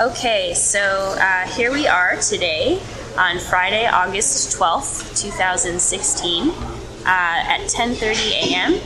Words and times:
Okay, 0.00 0.54
so 0.54 0.80
uh, 1.20 1.46
here 1.48 1.70
we 1.70 1.86
are 1.86 2.16
today 2.16 2.80
on 3.18 3.38
Friday, 3.38 3.84
August 3.84 4.56
12th, 4.56 5.20
2016, 5.20 6.48
uh, 6.48 7.04
at 7.04 7.60
10:30 7.68 8.30
a.m. 8.32 8.80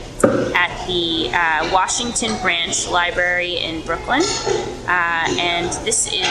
at 0.53 0.87
the 0.87 1.29
uh, 1.31 1.69
Washington 1.71 2.37
Branch 2.41 2.89
Library 2.89 3.55
in 3.59 3.79
Brooklyn, 3.85 4.23
uh, 4.89 5.39
and 5.39 5.71
this 5.85 6.11
is 6.11 6.27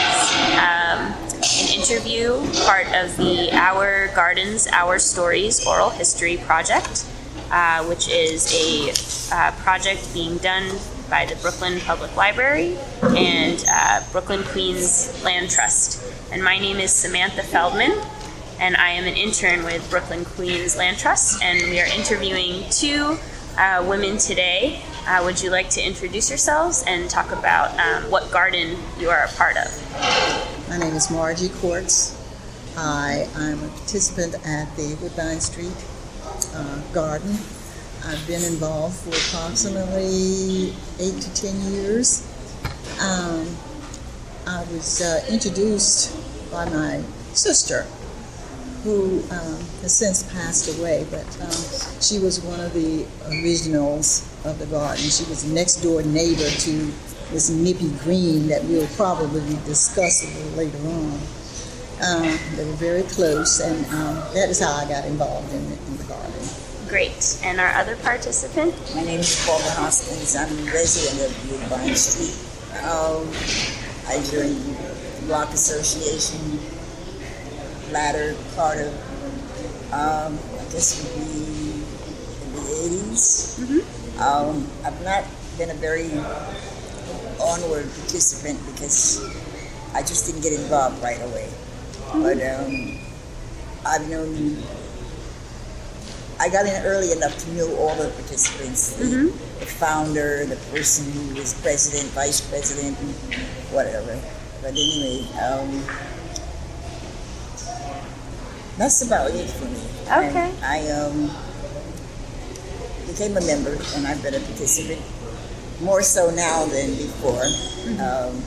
um, 0.61 1.09
an 1.41 1.73
interview 1.73 2.37
part 2.63 2.85
of 2.93 3.17
the 3.17 3.49
Our 3.53 4.09
Gardens, 4.13 4.67
Our 4.67 4.99
Stories 4.99 5.65
oral 5.65 5.89
history 5.89 6.37
project, 6.37 7.07
uh, 7.49 7.83
which 7.85 8.07
is 8.07 8.53
a 8.53 8.93
uh, 9.33 9.51
project 9.63 10.13
being 10.13 10.37
done 10.37 10.77
by 11.09 11.25
the 11.25 11.35
Brooklyn 11.37 11.79
Public 11.79 12.15
Library 12.15 12.77
and 13.15 13.63
uh, 13.69 14.01
Brooklyn 14.11 14.43
Queens 14.43 15.23
Land 15.23 15.49
Trust. 15.49 16.03
And 16.31 16.43
my 16.43 16.57
name 16.57 16.77
is 16.77 16.91
Samantha 16.91 17.43
Feldman, 17.43 17.93
and 18.59 18.75
I 18.75 18.91
am 18.91 19.05
an 19.05 19.15
intern 19.15 19.63
with 19.63 19.87
Brooklyn 19.89 20.25
Queens 20.25 20.75
Land 20.75 20.97
Trust, 20.97 21.41
and 21.43 21.69
we 21.69 21.79
are 21.79 21.87
interviewing 21.87 22.69
two 22.69 23.17
uh, 23.57 23.85
women 23.87 24.17
today. 24.17 24.81
Uh, 25.07 25.21
would 25.23 25.41
you 25.41 25.51
like 25.51 25.69
to 25.71 25.85
introduce 25.85 26.29
yourselves 26.29 26.83
and 26.87 27.09
talk 27.09 27.31
about 27.31 27.77
um, 27.79 28.09
what 28.09 28.31
garden 28.31 28.77
you 28.99 29.09
are 29.09 29.23
a 29.23 29.29
part 29.29 29.55
of? 29.57 30.67
My 30.67 30.77
name 30.77 30.95
is 30.95 31.11
Margie 31.11 31.49
Quartz. 31.49 32.21
I 32.77 33.27
am 33.35 33.63
a 33.63 33.67
participant 33.69 34.35
at 34.45 34.75
the 34.75 34.97
Woodbine 35.01 35.39
Street 35.39 35.71
uh, 36.53 36.81
Garden 36.91 37.37
I've 38.07 38.27
been 38.27 38.43
involved 38.43 38.97
for 38.97 39.09
approximately 39.09 40.75
eight 40.99 41.21
to 41.21 41.33
ten 41.33 41.59
years. 41.73 42.21
Um, 43.01 43.47
I 44.45 44.63
was 44.71 45.01
uh, 45.01 45.25
introduced 45.27 46.13
by 46.51 46.69
my 46.69 47.01
sister, 47.33 47.81
who 48.83 49.23
um, 49.31 49.57
has 49.81 49.95
since 49.97 50.21
passed 50.31 50.77
away, 50.77 51.07
but 51.09 51.25
um, 51.41 51.49
she 51.99 52.19
was 52.19 52.41
one 52.41 52.59
of 52.59 52.73
the 52.73 53.07
originals 53.41 54.29
of 54.45 54.59
the 54.59 54.67
garden. 54.67 55.03
She 55.03 55.23
was 55.23 55.43
a 55.43 55.53
next 55.53 55.77
door 55.77 56.03
neighbor 56.03 56.47
to 56.47 56.93
this 57.31 57.49
Nippy 57.49 57.89
Green 58.03 58.47
that 58.49 58.63
we'll 58.65 58.87
probably 58.95 59.41
discuss 59.65 60.23
a 60.23 60.27
little 60.27 60.51
later 60.51 60.77
on. 60.87 61.19
Um, 62.05 62.39
they 62.55 62.65
were 62.65 62.77
very 62.77 63.03
close, 63.03 63.59
and 63.61 63.83
um, 63.87 64.15
that 64.35 64.49
is 64.49 64.59
how 64.59 64.73
I 64.73 64.87
got 64.87 65.05
involved 65.05 65.51
in 65.51 65.69
the, 65.71 65.75
in 65.75 65.97
the 65.97 66.03
garden. 66.03 66.31
Great. 66.87 67.39
And 67.43 67.59
our 67.59 67.73
other 67.73 67.95
participant? 67.97 68.75
My 68.93 69.03
name 69.03 69.19
is 69.19 69.45
Barbara 69.47 69.71
Hoskins. 69.71 70.35
I'm 70.35 70.51
a 70.51 70.71
resident 70.71 71.31
of 71.31 71.51
Woodbine 71.51 71.95
Street. 71.95 72.37
Um, 72.83 73.25
I 74.07 74.21
joined 74.29 74.61
the 74.61 75.25
Block 75.25 75.49
Association 75.49 76.59
latter 77.91 78.35
part 78.55 78.77
of, 78.77 78.93
um, 79.93 80.37
I 80.37 80.63
guess 80.71 81.01
it 81.01 81.09
would 81.09 81.25
be 81.25 81.73
in 82.45 82.53
the 82.53 83.13
80s. 83.15 83.59
Mm-hmm. 83.59 84.21
Um, 84.21 84.67
I've 84.85 85.03
not 85.03 85.25
been 85.57 85.71
a 85.71 85.79
very 85.81 86.11
onward 87.41 87.89
participant 87.97 88.59
because 88.71 89.25
I 89.95 90.01
just 90.01 90.27
didn't 90.27 90.43
get 90.43 90.53
involved 90.53 91.01
right 91.01 91.21
away. 91.21 91.49
Mm-hmm. 91.49 92.21
But 92.21 92.37
um, 92.45 92.99
I've 93.87 94.07
known 94.07 94.61
I 96.39 96.49
got 96.49 96.65
in 96.65 96.85
early 96.85 97.11
enough 97.11 97.37
to 97.37 97.53
know 97.53 97.75
all 97.77 97.95
the 97.95 98.09
participants, 98.09 98.95
the, 98.97 99.05
mm-hmm. 99.05 99.59
the 99.59 99.65
founder, 99.65 100.45
the 100.45 100.57
person 100.71 101.09
who 101.11 101.35
was 101.35 101.53
president, 101.61 102.11
vice 102.11 102.41
president, 102.41 102.97
whatever. 103.71 104.19
But 104.61 104.71
anyway, 104.71 105.27
um, 105.39 105.83
that's 108.77 109.01
about 109.05 109.31
it 109.31 109.49
for 109.49 109.65
me. 109.65 109.79
Okay. 110.11 110.51
And 110.51 110.63
I 110.63 110.91
um, 110.91 111.31
became 113.07 113.37
a 113.37 113.41
member, 113.41 113.77
and 113.95 114.05
I've 114.05 114.21
been 114.21 114.33
a 114.33 114.39
participant 114.39 115.01
more 115.81 116.01
so 116.01 116.29
now 116.31 116.65
than 116.65 116.95
before. 116.95 117.31
Mm-hmm. 117.33 118.01
Um, 118.01 118.43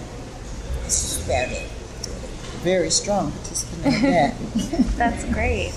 it's 0.85 1.25
about 1.25 1.49
it. 1.53 1.69
Very 2.61 2.91
strong 2.91 3.33
participant 3.33 4.03
that. 4.03 4.35
That's 4.97 5.25
great. 5.33 5.73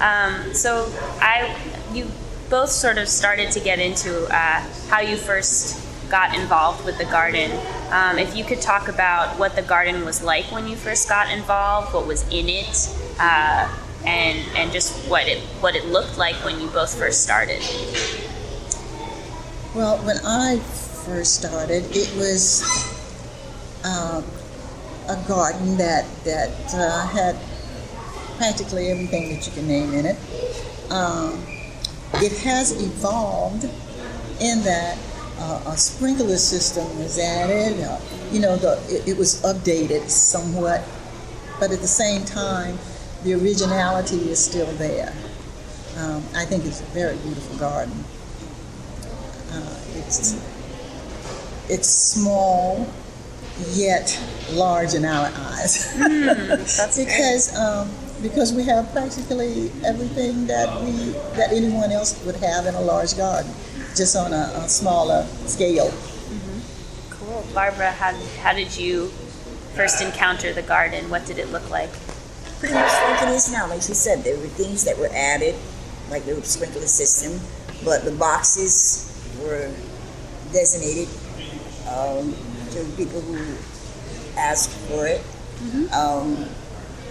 Um, 0.00 0.52
so 0.52 0.92
I, 1.20 1.56
you 1.92 2.06
both 2.50 2.70
sort 2.70 2.98
of 2.98 3.08
started 3.08 3.50
to 3.52 3.60
get 3.60 3.78
into 3.78 4.26
uh, 4.26 4.60
how 4.88 5.00
you 5.00 5.16
first 5.16 5.82
got 6.10 6.36
involved 6.36 6.84
with 6.84 6.98
the 6.98 7.04
garden. 7.04 7.50
Um, 7.90 8.18
if 8.18 8.36
you 8.36 8.44
could 8.44 8.60
talk 8.60 8.88
about 8.88 9.38
what 9.38 9.56
the 9.56 9.62
garden 9.62 10.04
was 10.04 10.22
like 10.22 10.44
when 10.52 10.68
you 10.68 10.76
first 10.76 11.08
got 11.08 11.30
involved, 11.30 11.94
what 11.94 12.06
was 12.06 12.22
in 12.28 12.48
it, 12.48 12.88
uh, 13.18 13.68
and 14.04 14.38
and 14.56 14.72
just 14.72 15.08
what 15.10 15.26
it 15.26 15.38
what 15.60 15.74
it 15.74 15.86
looked 15.86 16.18
like 16.18 16.36
when 16.44 16.60
you 16.60 16.68
both 16.68 16.96
first 16.96 17.22
started. 17.22 17.60
Well, 19.74 19.98
when 20.04 20.18
I 20.24 20.58
first 20.58 21.34
started, 21.34 21.84
it 21.90 22.14
was 22.16 22.62
uh, 23.84 24.22
a 25.08 25.28
garden 25.28 25.76
that 25.78 26.04
that 26.24 26.74
uh, 26.74 27.06
had 27.08 27.36
practically 28.36 28.88
everything 28.88 29.34
that 29.34 29.46
you 29.46 29.52
can 29.52 29.66
name 29.66 29.92
in 29.94 30.06
it. 30.06 30.16
Um, 30.90 31.44
it 32.14 32.32
has 32.38 32.72
evolved 32.82 33.64
in 34.40 34.62
that 34.62 34.98
uh, 35.38 35.62
a 35.66 35.76
sprinkler 35.76 36.36
system 36.36 36.86
was 36.98 37.18
added. 37.18 37.82
Uh, 37.82 37.98
you 38.30 38.40
know, 38.40 38.56
the, 38.56 38.80
it, 38.88 39.08
it, 39.08 39.18
was 39.18 39.42
updated 39.42 40.08
somewhat, 40.08 40.82
but 41.60 41.70
at 41.70 41.80
the 41.80 41.86
same 41.86 42.24
time, 42.24 42.78
the 43.24 43.34
originality 43.34 44.30
is 44.30 44.42
still 44.42 44.70
there. 44.74 45.12
Um, 45.98 46.22
I 46.34 46.44
think 46.44 46.64
it's 46.64 46.80
a 46.80 46.84
very 46.84 47.16
beautiful 47.18 47.56
garden. 47.58 48.04
Uh, 49.52 49.80
it's 49.94 50.34
it's 51.68 51.88
small, 51.88 52.86
yet 53.72 54.18
large 54.52 54.94
in 54.94 55.04
our 55.04 55.26
eyes. 55.26 55.92
Mm, 55.96 56.96
because 56.96 57.56
um, 57.56 57.90
because 58.22 58.52
we 58.52 58.64
have 58.64 58.90
practically 58.92 59.70
everything 59.84 60.46
that 60.46 60.82
we 60.82 61.12
that 61.36 61.52
anyone 61.52 61.92
else 61.92 62.22
would 62.24 62.36
have 62.36 62.66
in 62.66 62.74
a 62.74 62.80
large 62.80 63.16
garden, 63.16 63.50
just 63.94 64.16
on 64.16 64.32
a, 64.32 64.52
a 64.56 64.68
smaller 64.68 65.26
scale. 65.46 65.88
Mm-hmm. 65.88 67.14
Cool, 67.14 67.44
Barbara. 67.54 67.90
How 67.90 68.12
how 68.42 68.52
did 68.52 68.76
you 68.76 69.08
first 69.74 70.00
encounter 70.00 70.52
the 70.52 70.62
garden? 70.62 71.10
What 71.10 71.26
did 71.26 71.38
it 71.38 71.50
look 71.50 71.68
like? 71.70 71.90
Pretty 72.58 72.74
much 72.74 72.92
like 73.04 73.22
it 73.22 73.28
is 73.28 73.52
now. 73.52 73.68
Like 73.68 73.82
she 73.82 73.94
said, 73.94 74.24
there 74.24 74.36
were 74.38 74.46
things 74.46 74.84
that 74.84 74.98
were 74.98 75.10
added, 75.12 75.54
like 76.10 76.24
the 76.24 76.40
sprinkler 76.42 76.86
system, 76.86 77.38
but 77.84 78.04
the 78.04 78.12
boxes 78.12 79.12
were 79.42 79.70
designated 80.52 81.08
um, 81.88 82.34
to 82.70 82.84
people 82.96 83.20
who 83.20 83.36
asked 84.38 84.70
for 84.88 85.06
it. 85.06 85.20
Mm-hmm. 85.60 85.92
Um, 85.92 86.48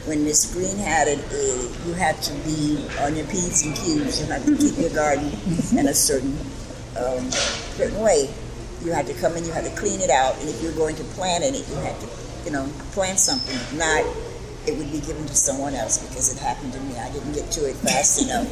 when 0.05 0.23
Miss 0.23 0.53
Green 0.53 0.77
had 0.77 1.07
it, 1.07 1.19
uh, 1.19 1.87
you 1.87 1.93
had 1.93 2.21
to 2.23 2.33
be 2.45 2.85
on 3.01 3.15
your 3.15 3.25
P's 3.27 3.65
and 3.65 3.75
Q's. 3.75 4.21
You 4.21 4.27
had 4.27 4.45
to 4.45 4.55
keep 4.55 4.77
your 4.77 4.91
garden 4.91 5.31
in 5.77 5.87
a 5.87 5.93
certain 5.93 6.37
um, 6.97 7.31
certain 7.31 7.99
way. 7.99 8.29
You 8.83 8.91
had 8.91 9.07
to 9.07 9.13
come 9.15 9.35
in, 9.35 9.45
you 9.45 9.51
had 9.51 9.65
to 9.65 9.75
clean 9.75 10.01
it 10.01 10.09
out, 10.09 10.39
and 10.39 10.47
if 10.47 10.61
you 10.61 10.69
were 10.69 10.77
going 10.77 10.95
to 10.97 11.03
plant 11.17 11.43
in 11.43 11.55
it, 11.55 11.67
you 11.67 11.75
had 11.77 11.99
to, 11.99 12.07
you 12.45 12.51
know, 12.51 12.69
plant 12.91 13.17
something. 13.17 13.55
If 13.55 13.73
not, 13.73 14.05
it 14.67 14.77
would 14.77 14.91
be 14.91 14.99
given 15.01 15.25
to 15.25 15.35
someone 15.35 15.73
else 15.73 15.97
because 15.97 16.31
it 16.31 16.39
happened 16.39 16.73
to 16.73 16.79
me. 16.81 16.95
I 16.97 17.11
didn't 17.11 17.33
get 17.33 17.49
to 17.51 17.67
it 17.67 17.75
fast 17.77 18.21
enough. 18.25 18.47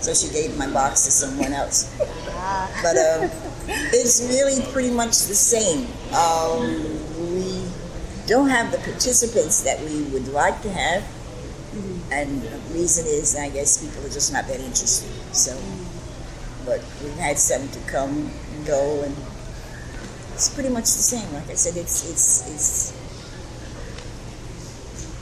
So 0.00 0.14
she 0.14 0.32
gave 0.32 0.56
my 0.58 0.70
box 0.70 1.04
to 1.06 1.10
someone 1.10 1.52
else. 1.52 1.90
But 2.82 2.96
uh, 2.96 3.28
it's 3.66 4.22
really 4.28 4.60
pretty 4.70 4.90
much 4.90 5.26
the 5.26 5.34
same. 5.34 5.86
Um, 6.14 7.03
don't 8.26 8.48
have 8.48 8.72
the 8.72 8.78
participants 8.78 9.62
that 9.62 9.80
we 9.80 10.02
would 10.04 10.28
like 10.28 10.60
to 10.62 10.70
have. 10.70 11.02
Mm-hmm. 11.02 12.12
And 12.12 12.42
the 12.42 12.58
reason 12.74 13.06
is, 13.06 13.36
I 13.36 13.50
guess 13.50 13.84
people 13.84 14.04
are 14.06 14.12
just 14.12 14.32
not 14.32 14.46
that 14.46 14.60
interested. 14.60 15.10
So, 15.34 15.52
mm-hmm. 15.52 16.66
but 16.66 16.80
we've 17.02 17.18
had 17.18 17.38
some 17.38 17.68
to 17.68 17.80
come 17.90 18.30
and 18.54 18.66
go, 18.66 19.02
and 19.02 19.14
it's 20.32 20.48
pretty 20.54 20.70
much 20.70 20.84
the 20.84 21.04
same. 21.04 21.32
Like 21.32 21.50
I 21.50 21.54
said, 21.54 21.76
it's 21.76 22.08
it's 22.08 22.50
it's 22.50 22.92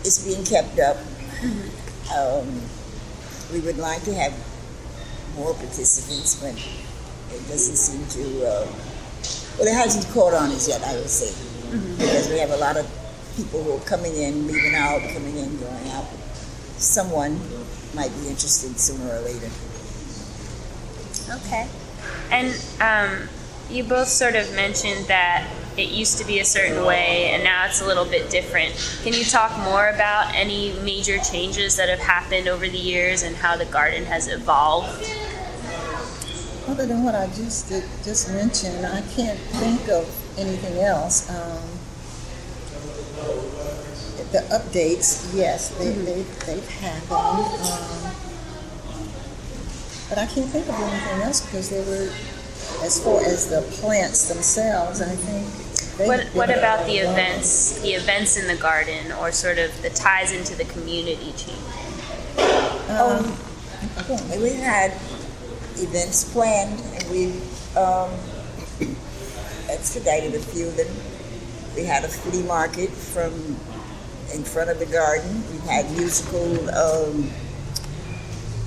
it's 0.05 0.25
being 0.25 0.45
kept 0.45 0.79
up. 0.79 0.97
Mm-hmm. 0.97 1.83
Um, 2.13 2.61
we 3.53 3.61
would 3.61 3.79
like 3.79 4.03
to 4.05 4.15
have 4.15 4.33
more 5.37 5.55
participants, 5.55 6.37
but 6.37 6.55
it 7.35 7.49
doesn't 7.49 7.77
seem 7.77 8.05
to. 8.21 8.47
Uh, 8.47 8.67
well, 9.59 9.69
it 9.69 9.75
hasn't 9.75 10.07
caught 10.13 10.35
on 10.35 10.51
as 10.51 10.69
yet. 10.69 10.83
I 10.83 10.95
would 10.97 11.09
say 11.09 11.33
mm-hmm. 11.73 11.99
because 11.99 12.29
we 12.29 12.39
have 12.39 12.51
a 12.51 12.57
lot 12.57 12.77
of 12.77 12.87
people 13.37 13.63
who 13.63 13.73
are 13.73 13.81
coming 13.81 14.15
in, 14.15 14.47
leaving 14.47 14.75
out, 14.75 15.01
coming 15.13 15.37
in, 15.37 15.59
going 15.59 15.89
out. 15.91 16.07
Someone 16.77 17.41
might 17.95 18.11
be 18.21 18.29
interested 18.29 18.79
sooner 18.79 19.09
or 19.15 19.21
later. 19.21 19.51
Okay. 21.31 21.69
And 22.31 22.55
um, 22.81 23.29
you 23.71 23.85
both 23.85 24.09
sort 24.09 24.37
of 24.37 24.55
mentioned 24.55 25.07
that 25.07 25.49
it 25.77 25.89
used 25.89 26.19
to 26.19 26.27
be 26.27 26.41
a 26.41 26.45
certain 26.45 26.85
way 26.85 27.31
and 27.31 27.43
now 27.43 27.65
it's 27.65 27.81
a 27.81 27.87
little 27.87 28.05
bit 28.05 28.29
different. 28.31 28.75
Can 29.03 29.15
you 29.15 29.25
talk 29.25 29.57
more 29.61 29.89
about 29.89 30.35
any 30.35 30.75
major 30.81 31.19
changes 31.19 31.77
that 31.77 31.89
have 31.89 31.99
happened 31.99 32.49
over 32.49 32.69
the 32.69 32.79
years 32.79 33.23
and 33.23 33.35
how 33.35 33.57
the 33.57 33.65
garden 33.65 34.05
has 34.05 34.29
evolved? 34.29 35.03
Other 36.69 36.87
than 36.87 37.05
what 37.05 37.15
I 37.15 37.27
just 37.29 37.69
did, 37.69 37.85
just 38.05 38.31
mentioned, 38.31 38.85
I 38.85 39.01
can't 39.15 39.39
think 39.39 39.89
of 39.89 40.07
anything 40.39 40.79
else. 40.79 41.29
Um, 41.31 41.63
the 44.33 44.39
updates, 44.51 45.35
yes, 45.35 45.69
they, 45.79 45.93
Mm-hmm. 45.93 46.05
they, 46.05 46.23
they've 46.47 46.69
happened. 46.81 47.13
Um, 47.13 48.15
but 50.09 50.19
I 50.19 50.27
can't 50.27 50.49
think 50.49 50.69
of 50.69 50.75
anything 50.75 51.23
else 51.23 51.41
because 51.41 51.69
they 51.71 51.81
were, 51.81 52.11
as 52.85 53.03
far 53.03 53.21
as 53.25 53.49
the 53.49 53.63
plants 53.81 54.29
themselves, 54.29 55.01
I 55.03 55.15
think. 55.15 55.49
What, 56.09 56.25
what 56.35 56.51
about 56.51 56.87
the 56.87 56.97
events, 56.99 57.81
the 57.83 57.91
events 57.93 58.37
in 58.39 58.47
the 58.47 58.57
garden, 58.57 59.13
or 59.13 59.31
sort 59.33 59.59
of 59.59 59.71
the 59.83 59.91
ties 59.91 60.33
into 60.33 60.55
the 60.55 60.65
community 60.65 61.33
change? 61.37 61.59
Um, 62.89 63.37
And 64.09 64.43
we 64.43 64.51
had 64.55 64.93
events 65.77 66.25
planned, 66.33 66.81
and 66.95 67.11
we 67.11 67.27
um, 67.79 68.11
expedited 69.71 70.35
a 70.35 70.39
few 70.41 70.69
of 70.69 70.77
them. 70.77 70.89
We 71.77 71.85
had 71.85 72.05
a 72.05 72.09
flea 72.09 72.43
market 72.43 72.91
from 72.91 73.33
in 74.35 74.45
front 74.45 74.71
of 74.71 74.79
the 74.79 74.87
garden. 74.87 75.43
We've 75.51 75.65
had 75.65 75.91
musical 75.93 76.71
um, 76.71 77.31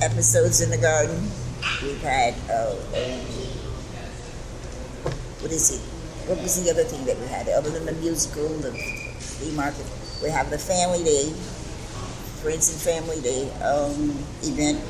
episodes 0.01 0.61
in 0.61 0.69
the 0.69 0.77
garden. 0.77 1.17
We've 1.81 2.01
had 2.01 2.35
uh, 2.49 2.71
um, 2.71 3.19
what 5.41 5.51
is 5.51 5.71
it? 5.71 5.81
What 6.29 6.41
was 6.41 6.63
the 6.63 6.71
other 6.71 6.83
thing 6.83 7.05
that 7.05 7.19
we 7.19 7.27
had 7.27 7.47
other 7.49 7.69
than 7.69 7.85
the 7.85 7.93
musical, 7.93 8.47
the 8.49 8.71
flea 8.71 9.51
market? 9.51 9.85
We 10.23 10.29
have 10.29 10.49
the 10.49 10.57
family 10.57 11.03
day, 11.03 11.29
friends 12.41 12.69
and 12.69 12.81
family 12.81 13.21
day 13.21 13.51
um, 13.61 14.17
event 14.43 14.81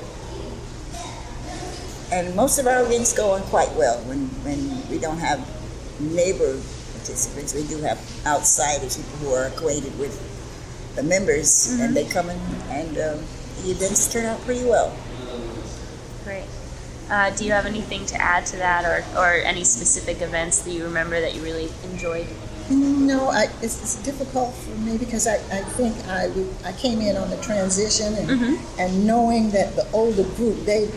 and 2.12 2.36
most 2.36 2.60
of 2.60 2.68
our 2.68 2.84
events 2.84 3.14
go 3.14 3.32
on 3.32 3.42
quite 3.44 3.72
well 3.74 3.98
when, 4.04 4.28
when 4.44 4.90
we 4.90 5.00
don't 5.00 5.18
have 5.18 5.40
neighbor 6.00 6.60
participants. 6.94 7.54
We 7.54 7.64
do 7.68 7.78
have 7.82 8.00
outsiders, 8.26 8.98
people 8.98 9.28
who 9.28 9.34
are 9.34 9.48
acquainted 9.48 9.98
with 10.00 10.16
the 10.96 11.04
members, 11.04 11.78
and 11.80 11.96
they 11.96 12.06
come 12.06 12.30
in, 12.30 12.40
and 12.70 12.90
um, 12.90 13.26
the 13.64 13.72
events 13.72 14.12
turn 14.12 14.26
out 14.26 14.40
pretty 14.42 14.66
well. 14.66 14.96
Great. 16.24 16.46
Uh, 17.10 17.30
do 17.32 17.46
you 17.46 17.52
have 17.52 17.66
anything 17.66 18.06
to 18.08 18.16
add 18.22 18.46
to 18.48 18.58
that, 18.58 18.86
or, 18.86 19.04
or 19.20 19.34
any 19.34 19.64
specific 19.64 20.22
events 20.22 20.60
that 20.62 20.72
you 20.72 20.84
remember 20.84 21.20
that 21.22 21.36
you 21.36 21.42
really 21.42 21.70
enjoyed? 21.84 22.28
No, 22.68 23.30
I, 23.30 23.44
it's, 23.62 23.80
it's 23.84 24.04
difficult 24.04 24.56
for 24.56 24.72
me 24.72 24.98
because 24.98 25.28
I, 25.28 25.36
I 25.36 25.62
think 25.78 25.96
I, 26.08 26.32
I 26.68 26.72
came 26.74 27.00
in 27.00 27.16
on 27.16 27.30
the 27.30 27.38
transition 27.38 28.16
and, 28.16 28.58
and 28.80 29.06
knowing 29.06 29.52
that 29.52 29.76
the 29.76 29.88
older 29.92 30.24
group, 30.24 30.66
they, 30.66 30.90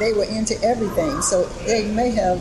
they 0.00 0.12
were 0.14 0.24
into 0.24 0.60
everything. 0.64 1.22
So 1.22 1.44
they 1.64 1.86
may 1.92 2.10
have 2.10 2.40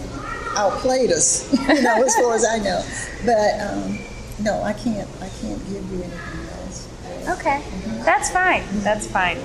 outplayed 0.56 1.12
us, 1.12 1.51
you 1.68 1.81
know, 1.81 2.03
as 2.03 2.15
far 2.15 2.33
as 2.36 2.45
I 2.45 2.57
know. 2.59 2.83
But 3.25 3.59
um, 3.62 4.00
no, 4.39 4.62
I 4.63 4.74
can't, 4.74 5.07
I 5.21 5.30
can't 5.42 5.59
give 5.69 5.83
you 5.92 6.03
anything 6.03 6.50
else. 6.63 7.39
Okay, 7.39 7.62
that's 8.03 8.30
fine. 8.31 8.63
That's 8.83 9.07
fine. 9.07 9.38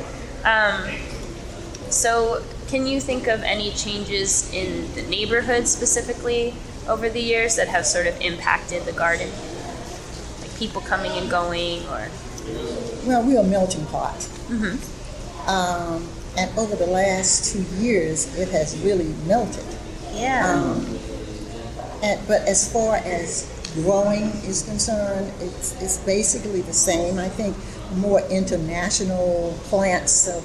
Um, 0.44 0.88
so, 1.90 2.42
can 2.68 2.86
you 2.86 3.00
think 3.00 3.26
of 3.28 3.42
any 3.42 3.70
changes 3.72 4.52
in 4.52 4.92
the 4.94 5.02
neighborhood 5.02 5.68
specifically 5.68 6.54
over 6.88 7.08
the 7.08 7.20
years 7.20 7.56
that 7.56 7.68
have 7.68 7.84
sort 7.86 8.06
of 8.06 8.20
impacted 8.20 8.84
the 8.84 8.92
garden? 8.92 9.30
Like 10.40 10.56
people 10.56 10.80
coming 10.80 11.12
and 11.12 11.28
going, 11.30 11.82
or 11.88 12.08
Well, 13.06 13.22
we're 13.24 13.40
a 13.40 13.44
melting 13.44 13.86
pot. 13.86 14.28
Um, 15.46 16.08
and 16.38 16.58
over 16.58 16.74
the 16.76 16.86
last 16.86 17.52
two 17.52 17.62
years, 17.80 18.36
it 18.38 18.48
has 18.50 18.76
really 18.80 19.14
melted. 19.26 19.64
yeah, 20.12 20.52
Um, 20.60 20.95
and, 22.02 22.20
but 22.26 22.42
as 22.42 22.70
far 22.72 22.96
as 22.96 23.50
growing 23.74 24.24
is 24.44 24.62
concerned, 24.62 25.32
it's, 25.40 25.80
it's 25.82 25.98
basically 25.98 26.62
the 26.62 26.72
same. 26.72 27.18
I 27.18 27.28
think 27.28 27.56
more 27.96 28.20
international 28.30 29.58
plants 29.64 30.26
have 30.26 30.44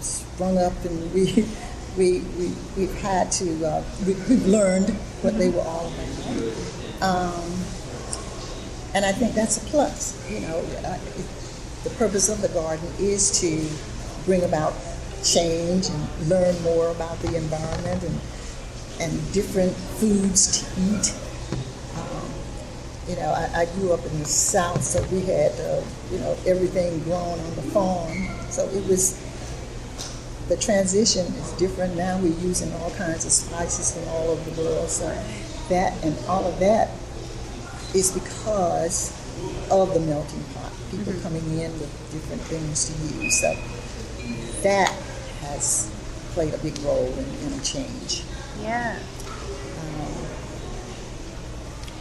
sprung 0.00 0.58
up, 0.58 0.72
and 0.84 1.12
we, 1.12 1.46
we, 1.96 2.20
we, 2.38 2.52
we've 2.76 2.94
had 3.00 3.30
to, 3.32 3.66
uh, 3.66 3.84
we, 4.06 4.14
we've 4.28 4.46
learned 4.46 4.90
what 5.22 5.36
they 5.38 5.50
were 5.50 5.60
all 5.60 5.86
about. 5.86 7.02
Um, 7.02 7.50
and 8.94 9.04
I 9.04 9.12
think 9.12 9.34
that's 9.34 9.62
a 9.62 9.66
plus. 9.66 10.18
You 10.30 10.40
know, 10.40 10.58
it, 10.58 11.26
the 11.84 11.90
purpose 11.90 12.28
of 12.28 12.42
the 12.42 12.48
garden 12.48 12.88
is 12.98 13.40
to 13.40 13.66
bring 14.26 14.42
about 14.44 14.74
change 15.24 15.88
and 15.88 16.28
learn 16.28 16.60
more 16.62 16.90
about 16.90 17.18
the 17.20 17.36
environment 17.36 18.02
and 18.02 18.20
and 19.00 19.32
different 19.32 19.72
foods 19.72 20.60
to 20.60 20.80
eat. 20.80 21.14
Um, 21.96 22.30
you 23.08 23.16
know, 23.16 23.32
I, 23.32 23.62
I 23.62 23.64
grew 23.76 23.92
up 23.92 24.04
in 24.04 24.18
the 24.18 24.24
South, 24.26 24.84
so 24.84 25.02
we 25.10 25.20
had, 25.22 25.52
uh, 25.58 25.82
you 26.12 26.18
know, 26.18 26.36
everything 26.46 27.00
grown 27.00 27.38
on 27.38 27.54
the 27.56 27.62
farm. 27.62 28.28
So 28.50 28.68
it 28.68 28.86
was, 28.86 29.18
the 30.48 30.56
transition 30.56 31.26
is 31.26 31.52
different 31.52 31.96
now. 31.96 32.18
We're 32.18 32.38
using 32.40 32.72
all 32.74 32.90
kinds 32.92 33.24
of 33.24 33.32
spices 33.32 33.92
from 33.92 34.06
all 34.08 34.28
over 34.30 34.50
the 34.50 34.62
world. 34.62 34.88
So 34.90 35.06
that 35.70 36.04
and 36.04 36.16
all 36.26 36.44
of 36.44 36.58
that 36.60 36.90
is 37.94 38.12
because 38.12 39.16
of 39.70 39.94
the 39.94 40.00
melting 40.00 40.44
pot. 40.54 40.72
People 40.90 41.14
coming 41.22 41.44
in 41.58 41.72
with 41.78 41.90
different 42.12 42.42
things 42.42 42.86
to 42.86 43.22
use. 43.22 43.40
So 43.40 43.54
that 44.62 44.92
has 45.40 45.90
played 46.32 46.52
a 46.52 46.58
big 46.58 46.78
role 46.80 47.06
in, 47.06 47.24
in 47.46 47.58
a 47.58 47.62
change. 47.62 48.24
Yeah. 48.62 48.98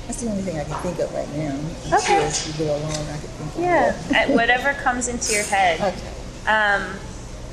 That's 0.07 0.21
the 0.23 0.29
only 0.31 0.41
thing 0.41 0.57
I 0.59 0.63
can 0.63 0.73
think 0.81 0.97
of 0.99 1.13
right 1.13 1.29
now. 1.37 1.51
I'm 1.51 1.93
Okay. 1.93 2.05
sure 2.07 2.21
as 2.21 2.47
we 2.57 2.65
go 2.65 2.75
along, 2.75 2.91
I 2.93 3.17
can 3.19 3.29
think 3.29 3.55
of 3.55 3.61
Yeah, 3.61 3.95
uh, 4.15 4.33
whatever 4.33 4.73
comes 4.73 5.07
into 5.07 5.33
your 5.33 5.43
head. 5.43 5.79
Okay. 5.93 6.51
Um, 6.51 6.95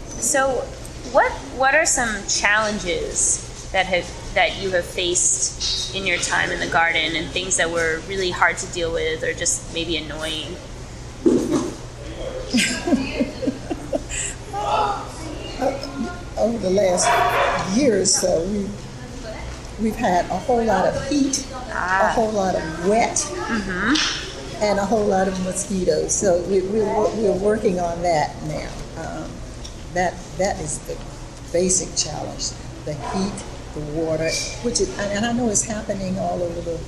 so, 0.09 0.65
what 1.13 1.31
what 1.59 1.75
are 1.75 1.85
some 1.85 2.27
challenges 2.29 3.69
that 3.73 3.85
have 3.87 4.07
that 4.35 4.57
you 4.63 4.71
have 4.71 4.87
faced 4.87 5.95
in 5.95 6.07
your 6.07 6.17
time 6.19 6.51
in 6.51 6.61
the 6.61 6.67
garden, 6.69 7.15
and 7.15 7.29
things 7.31 7.57
that 7.59 7.71
were 7.71 8.01
really 8.09 8.31
hard 8.31 8.57
to 8.59 8.67
deal 8.73 8.91
with, 8.93 9.23
or 9.23 9.35
just 9.35 9.75
maybe 9.75 9.99
annoying? 9.99 10.57
Over 16.39 16.59
the 16.59 16.71
last 16.71 17.77
year 17.77 18.01
or 18.03 18.05
so, 18.07 18.43
we, 18.45 18.69
we've 19.81 19.97
had 19.97 20.25
a 20.27 20.39
whole 20.39 20.65
lot 20.65 20.87
of 20.87 21.09
heat, 21.09 21.47
a 21.53 22.09
whole 22.13 22.31
lot 22.31 22.55
of 22.55 22.89
wet, 22.89 23.25
and 24.61 24.79
a 24.79 24.85
whole 24.85 25.05
lot 25.05 25.29
of 25.29 25.45
mosquitoes. 25.45 26.15
So 26.15 26.43
we, 26.45 26.63
we're, 26.63 26.87
we're 27.17 27.39
working 27.39 27.79
on 27.81 28.03
that 28.03 28.35
now. 28.45 28.73
Um, 28.99 29.31
that 29.95 30.15
that 30.39 30.61
is 30.61 30.79
the 30.81 30.97
basic 31.53 31.95
challenge: 31.97 32.51
the 32.85 32.95
heat, 32.95 33.45
the 33.75 33.81
water, 33.93 34.31
which 34.63 34.81
is, 34.81 34.99
and 34.99 35.25
I 35.25 35.33
know 35.33 35.49
it's 35.49 35.65
happening 35.65 36.19
all 36.19 36.43
over 36.43 36.61
the 36.61 36.81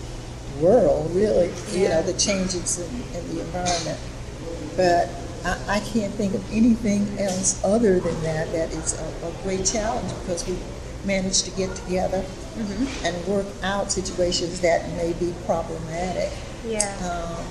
world. 0.61 1.11
Really, 1.15 1.51
you 1.73 1.89
know, 1.89 2.03
the 2.03 2.15
changes 2.15 2.79
in, 2.79 3.19
in 3.19 3.35
the 3.35 3.41
environment. 3.43 3.99
But 4.77 5.11
I, 5.45 5.77
I 5.77 5.81
can't 5.81 6.13
think 6.15 6.35
of 6.35 6.53
anything 6.53 7.19
else 7.19 7.63
other 7.65 8.01
than 8.01 8.23
that 8.23 8.53
that 8.53 8.73
is 8.73 8.99
a, 8.99 9.27
a 9.27 9.33
great 9.43 9.65
challenge 9.65 10.09
because 10.21 10.47
we 10.47 10.57
managed 11.09 11.47
to 11.47 11.51
get 11.53 11.75
together 11.75 12.25
and 13.05 13.27
work 13.27 13.47
out 13.63 13.91
situations 13.91 14.61
that 14.61 14.89
may 14.97 15.13
be 15.15 15.35
problematic. 15.47 16.31
Yeah. 16.65 16.95
Um, 17.03 17.45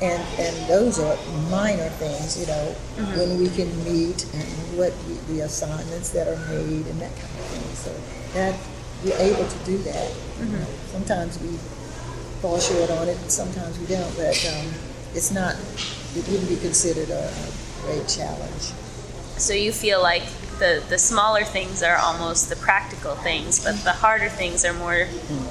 and 0.00 0.22
and 0.38 0.56
those 0.68 0.98
are 0.98 1.16
minor 1.50 1.88
things, 1.90 2.40
you 2.40 2.46
know, 2.46 2.74
when 3.18 3.38
we 3.38 3.48
can 3.50 3.70
meet 3.84 4.24
and 4.34 4.48
what 4.78 4.92
we, 5.06 5.14
the 5.34 5.40
assignments 5.42 6.10
that 6.10 6.26
are 6.26 6.40
made 6.48 6.86
and 6.86 7.00
that 7.00 7.14
kind 7.14 7.34
of 7.38 7.46
thing. 7.50 7.74
So 7.74 7.92
that 8.34 8.54
we're 9.04 9.18
able 9.18 9.46
to 9.46 9.58
do 9.64 9.78
that. 9.78 10.10
Sometimes 10.90 11.38
we 11.40 11.56
fall 12.42 12.58
short 12.58 12.90
on 12.90 13.08
it, 13.08 13.16
and 13.16 13.30
sometimes 13.30 13.78
we 13.78 13.86
don't. 13.86 14.16
But 14.16 14.34
um, 14.54 14.66
it's 15.14 15.30
not. 15.30 15.54
It 16.16 16.26
wouldn't 16.28 16.48
be 16.48 16.56
considered 16.56 17.10
a, 17.10 17.30
a 17.30 17.48
great 17.86 18.08
challenge. 18.08 18.74
So 19.38 19.54
you 19.54 19.72
feel 19.72 20.02
like 20.02 20.24
the 20.62 20.82
the 20.88 20.98
smaller 20.98 21.42
things 21.42 21.82
are 21.82 21.96
almost 21.96 22.48
the 22.48 22.54
practical 22.56 23.16
things, 23.16 23.62
but 23.64 23.76
the 23.82 23.90
harder 23.90 24.28
things 24.28 24.64
are 24.64 24.72
more 24.72 25.06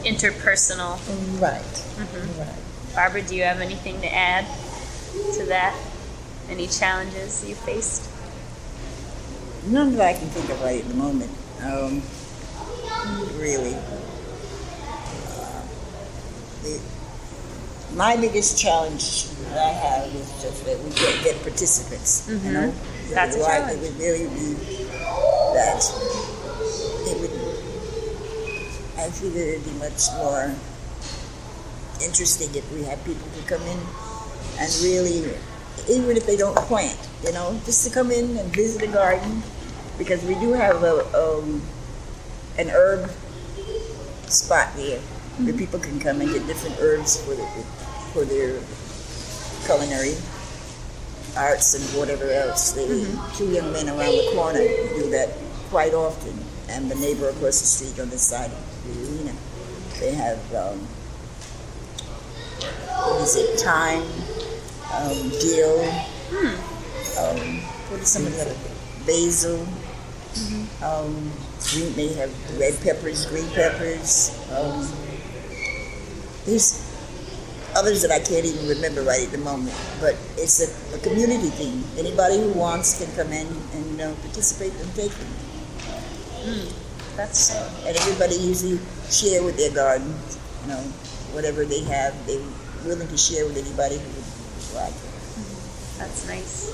interpersonal. 0.05 0.97
Right. 1.41 1.83
Right. 2.39 2.55
Barbara, 2.95 3.21
do 3.21 3.35
you 3.35 3.43
have 3.43 3.59
anything 3.59 3.99
to 4.01 4.13
add 4.13 4.45
to 5.33 5.45
that? 5.47 5.75
Any 6.49 6.67
challenges 6.67 7.47
you 7.47 7.55
faced? 7.55 8.09
None 9.67 9.95
that 9.95 10.15
I 10.15 10.17
can 10.17 10.29
think 10.29 10.49
of 10.49 10.61
right 10.61 10.81
at 10.81 10.87
the 10.87 10.95
moment. 10.95 11.31
Um, 11.61 12.01
really. 13.37 13.75
Uh, 15.35 15.61
my 17.95 18.15
biggest 18.15 18.57
challenge 18.57 19.27
that 19.49 19.57
I 19.57 19.73
have 19.73 20.15
is 20.15 20.31
just 20.41 20.65
that 20.65 20.79
we 20.79 20.91
can't 20.91 21.23
get 21.23 21.41
participants. 21.43 22.29
You 22.29 22.51
know, 22.51 22.73
Mm-hmm. 23.11 23.13
That's 23.13 23.35
a 23.35 23.39
challenge. 23.39 23.83
It 23.83 23.91
would 23.91 23.99
really 23.99 24.27
be 24.29 24.81
that 25.53 25.83
it 27.07 27.19
would. 27.19 27.31
I 28.97 29.09
feel 29.09 29.35
it'd 29.35 29.65
be 29.65 29.71
much 29.79 30.11
more 30.17 30.53
interesting 32.03 32.53
if 32.55 32.71
we 32.71 32.83
had 32.83 33.03
people 33.05 33.27
to 33.35 33.43
come 33.47 33.61
in 33.63 33.79
and 34.59 34.69
really, 34.83 35.33
even 35.89 36.17
if 36.17 36.25
they 36.25 36.37
don't 36.37 36.55
plant, 36.67 36.97
you 37.23 37.31
know, 37.31 37.59
just 37.65 37.87
to 37.87 37.93
come 37.93 38.11
in 38.11 38.37
and 38.37 38.53
visit 38.53 38.83
a 38.83 38.87
garden, 38.87 39.41
because 39.97 40.23
we 40.23 40.35
do 40.35 40.53
have 40.53 40.83
a 40.83 41.05
um, 41.17 41.61
an 42.57 42.69
herb 42.69 43.09
spot 44.27 44.69
there 44.75 44.99
where 45.39 45.53
people 45.53 45.79
can 45.79 45.99
come 45.99 46.21
and 46.21 46.31
get 46.31 46.45
different 46.47 46.77
herbs 46.79 47.19
for 47.23 47.33
the, 47.33 47.45
for 48.13 48.25
their 48.25 48.59
culinary 49.65 50.15
arts 51.37 51.73
and 51.73 51.83
whatever 51.99 52.29
else. 52.29 52.71
They 52.71 52.87
two 53.35 53.51
young 53.51 53.71
men 53.71 53.87
around 53.87 54.11
the 54.11 54.31
corner 54.33 54.59
do 54.59 55.09
that 55.11 55.29
quite 55.69 55.93
often, 55.93 56.37
and 56.69 56.89
the 56.89 56.95
neighbor 56.95 57.29
across 57.29 57.59
the 57.59 57.67
street 57.67 57.99
on 58.01 58.09
the 58.09 58.17
side 58.17 58.51
of 58.51 58.85
the 58.85 59.17
arena, 59.17 59.33
they 59.99 60.13
have 60.13 60.39
um, 60.53 60.79
what 63.01 63.21
is 63.21 63.35
it? 63.35 63.59
Thyme, 63.59 64.03
um, 64.93 65.29
dill. 65.39 65.81
Um, 67.19 67.59
what 67.89 68.01
are 68.01 68.05
some 68.05 68.25
of 68.25 68.33
the 68.35 68.41
other? 68.41 68.55
Basil. 69.05 69.67
Um, 70.83 71.31
green, 71.71 71.93
they 71.93 72.13
have 72.13 72.31
red 72.59 72.79
peppers, 72.81 73.25
green 73.25 73.49
peppers. 73.49 74.31
Um, 74.51 74.87
there's 76.45 76.90
others 77.81 78.03
that 78.03 78.11
I 78.11 78.19
can't 78.19 78.45
even 78.45 78.69
remember 78.69 79.01
right 79.01 79.25
at 79.25 79.31
the 79.31 79.41
moment, 79.41 79.73
but 79.99 80.13
it's 80.37 80.61
a, 80.61 80.69
a 80.95 80.99
community 80.99 81.49
thing. 81.49 81.81
Anybody 81.97 82.37
who 82.37 82.53
wants 82.53 83.01
can 83.01 83.09
come 83.17 83.33
in 83.33 83.47
and 83.73 83.85
you 83.89 83.97
know, 83.97 84.13
participate 84.21 84.71
and 84.77 84.93
take 84.93 85.11
them. 85.11 85.33
That's 87.17 87.57
And 87.85 87.97
everybody 87.97 88.35
usually 88.35 88.79
share 89.09 89.41
with 89.43 89.57
their 89.57 89.73
garden, 89.73 90.13
you 90.61 90.67
know, 90.69 90.81
whatever 91.33 91.65
they 91.65 91.81
have, 91.89 92.13
they're 92.27 92.45
willing 92.85 93.07
to 93.07 93.17
share 93.17 93.45
with 93.45 93.57
anybody 93.57 93.97
who 93.97 94.09
would 94.13 94.75
like. 94.77 94.93
That's 95.97 96.27
nice. 96.27 96.69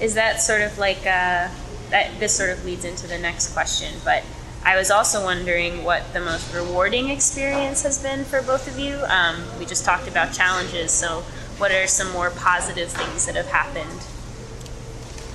Is 0.00 0.14
that 0.14 0.40
sort 0.40 0.60
of 0.60 0.76
like 0.78 1.00
uh, 1.00 1.48
that? 1.90 2.12
This 2.20 2.36
sort 2.36 2.50
of 2.50 2.64
leads 2.64 2.84
into 2.84 3.06
the 3.06 3.18
next 3.18 3.52
question, 3.52 3.92
but 4.04 4.22
I 4.66 4.74
was 4.74 4.90
also 4.90 5.22
wondering 5.22 5.84
what 5.84 6.12
the 6.12 6.18
most 6.18 6.52
rewarding 6.52 7.08
experience 7.08 7.84
has 7.84 8.02
been 8.02 8.24
for 8.24 8.42
both 8.42 8.66
of 8.66 8.80
you. 8.80 8.98
Um, 9.06 9.36
we 9.60 9.64
just 9.64 9.84
talked 9.84 10.08
about 10.08 10.32
challenges, 10.32 10.90
so 10.90 11.20
what 11.58 11.70
are 11.70 11.86
some 11.86 12.10
more 12.10 12.30
positive 12.30 12.88
things 12.88 13.26
that 13.26 13.36
have 13.36 13.46
happened? 13.46 14.02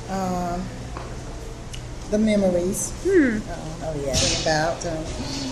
Um, 0.10 0.68
the 2.10 2.18
memories. 2.18 2.92
Oh 3.06 4.04
yeah. 4.06 4.42
about. 4.42 4.86
Um, 4.86 4.98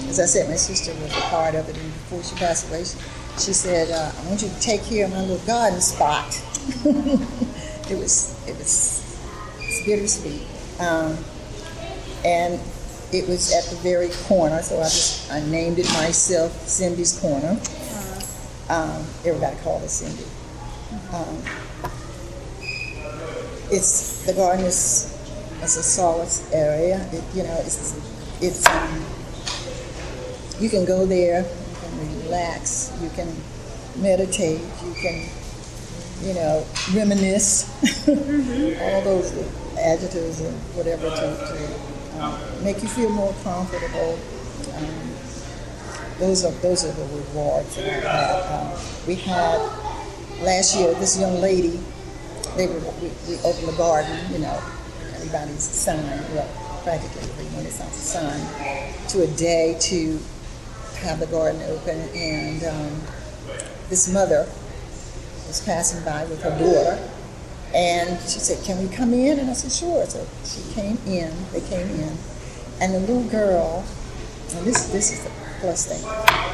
as 0.10 0.20
I 0.20 0.26
said, 0.26 0.50
my 0.50 0.58
sister 0.58 0.94
was 1.02 1.16
a 1.16 1.22
part 1.32 1.56
of 1.56 1.70
it, 1.70 1.78
and 1.78 1.94
before 1.94 2.22
she 2.22 2.36
passed 2.36 2.68
away, 2.68 2.84
she, 2.84 2.98
she 3.46 3.54
said, 3.54 3.90
uh, 3.92 4.12
"I 4.14 4.28
want 4.28 4.42
you 4.42 4.50
to 4.50 4.60
take 4.60 4.84
care 4.84 5.06
of 5.06 5.12
my 5.12 5.22
little 5.22 5.38
garden 5.48 5.80
spot." 5.80 6.28
it 6.86 7.98
was 7.98 8.36
it 8.46 8.58
was 8.58 9.02
bittersweet, 9.86 10.46
um, 10.82 11.18
and 12.26 12.60
it 13.12 13.28
was 13.28 13.52
at 13.54 13.64
the 13.66 13.76
very 13.78 14.10
corner. 14.28 14.62
So 14.62 14.80
I 14.80 14.84
just 14.84 15.32
I 15.32 15.42
named 15.48 15.80
it 15.80 15.88
myself, 15.94 16.52
Cindy's 16.68 17.20
Corner. 17.20 17.60
Um, 18.70 19.06
everybody 19.26 19.58
called 19.64 19.84
it 19.84 19.90
Cindy. 19.90 20.24
Um, 21.14 21.42
it's 23.72 24.26
the 24.26 24.34
garden 24.34 24.66
is 24.66 25.16
it's 25.62 25.78
a 25.78 25.84
solace 25.84 26.48
area. 26.54 27.08
It, 27.12 27.24
you 27.36 27.44
know, 27.44 27.58
it's 27.62 27.96
it's 28.42 28.68
um, 28.68 29.06
you 30.60 30.70
can 30.70 30.86
go 30.86 31.06
there, 31.06 31.42
you 31.42 31.78
can 31.82 32.24
relax, 32.24 32.94
you 33.02 33.10
can 33.10 33.34
meditate, 33.98 34.62
you 34.86 34.94
can 35.02 35.28
you 36.22 36.34
know 36.34 36.66
reminisce, 36.94 37.68
all 38.08 39.02
those 39.02 39.34
adjectives 39.80 40.42
and 40.42 40.56
whatever 40.76 41.10
to, 41.10 41.16
to 41.16 41.89
make 42.64 42.82
you 42.82 42.88
feel 42.90 43.10
more 43.10 43.34
comfortable. 43.44 44.20
Um, 44.76 45.16
those 46.20 46.44
are 46.44 46.52
those 46.60 46.84
are 46.84 46.92
the 46.92 47.06
rewards 47.16 47.76
that 47.76 48.06
I 48.06 48.10
had. 48.10 48.74
Um, 48.74 48.80
we 49.08 49.16
had 49.16 49.60
last 50.42 50.76
year 50.76 50.94
this 50.96 51.20
young 51.20 51.40
lady. 51.42 51.80
They 52.58 52.68
were 52.68 52.80
we, 53.02 53.10
we 53.28 53.38
opened 53.44 53.68
the 53.68 53.78
garden. 53.78 54.18
You 54.32 54.40
know, 54.40 54.62
everybody's 55.16 55.64
son, 55.64 56.04
well, 56.34 56.82
practically 56.84 57.22
everyone 57.22 57.66
is 57.66 57.80
on 57.80 57.92
son, 57.92 58.40
to 59.10 59.24
a 59.24 59.28
day 59.38 59.78
to 59.80 60.20
have 61.02 61.20
the 61.20 61.28
garden 61.28 61.62
open. 61.70 62.00
And 62.16 62.64
um, 62.66 63.02
this 63.90 64.12
mother 64.12 64.48
was 65.48 65.62
passing 65.66 66.04
by 66.04 66.26
with 66.26 66.42
her 66.44 66.52
daughter, 66.52 67.00
and 67.74 68.20
she 68.22 68.40
said, 68.40 68.64
"Can 68.66 68.82
we 68.82 68.94
come 68.94 69.14
in?" 69.14 69.40
And 69.40 69.50
I 69.50 69.54
said, 69.54 69.72
"Sure." 69.72 70.06
So 70.06 70.26
she 70.44 70.62
came 70.74 70.98
in. 71.06 71.32
They 71.52 71.62
came 71.62 71.90
in, 71.90 72.18
and 72.82 72.94
the 72.94 73.00
little 73.00 73.24
girl. 73.30 73.86
And 74.56 74.66
this 74.66 74.88
this 74.90 75.12
is 75.14 75.24
the 75.24 75.32
plus 75.60 75.86
thing. 75.86 76.02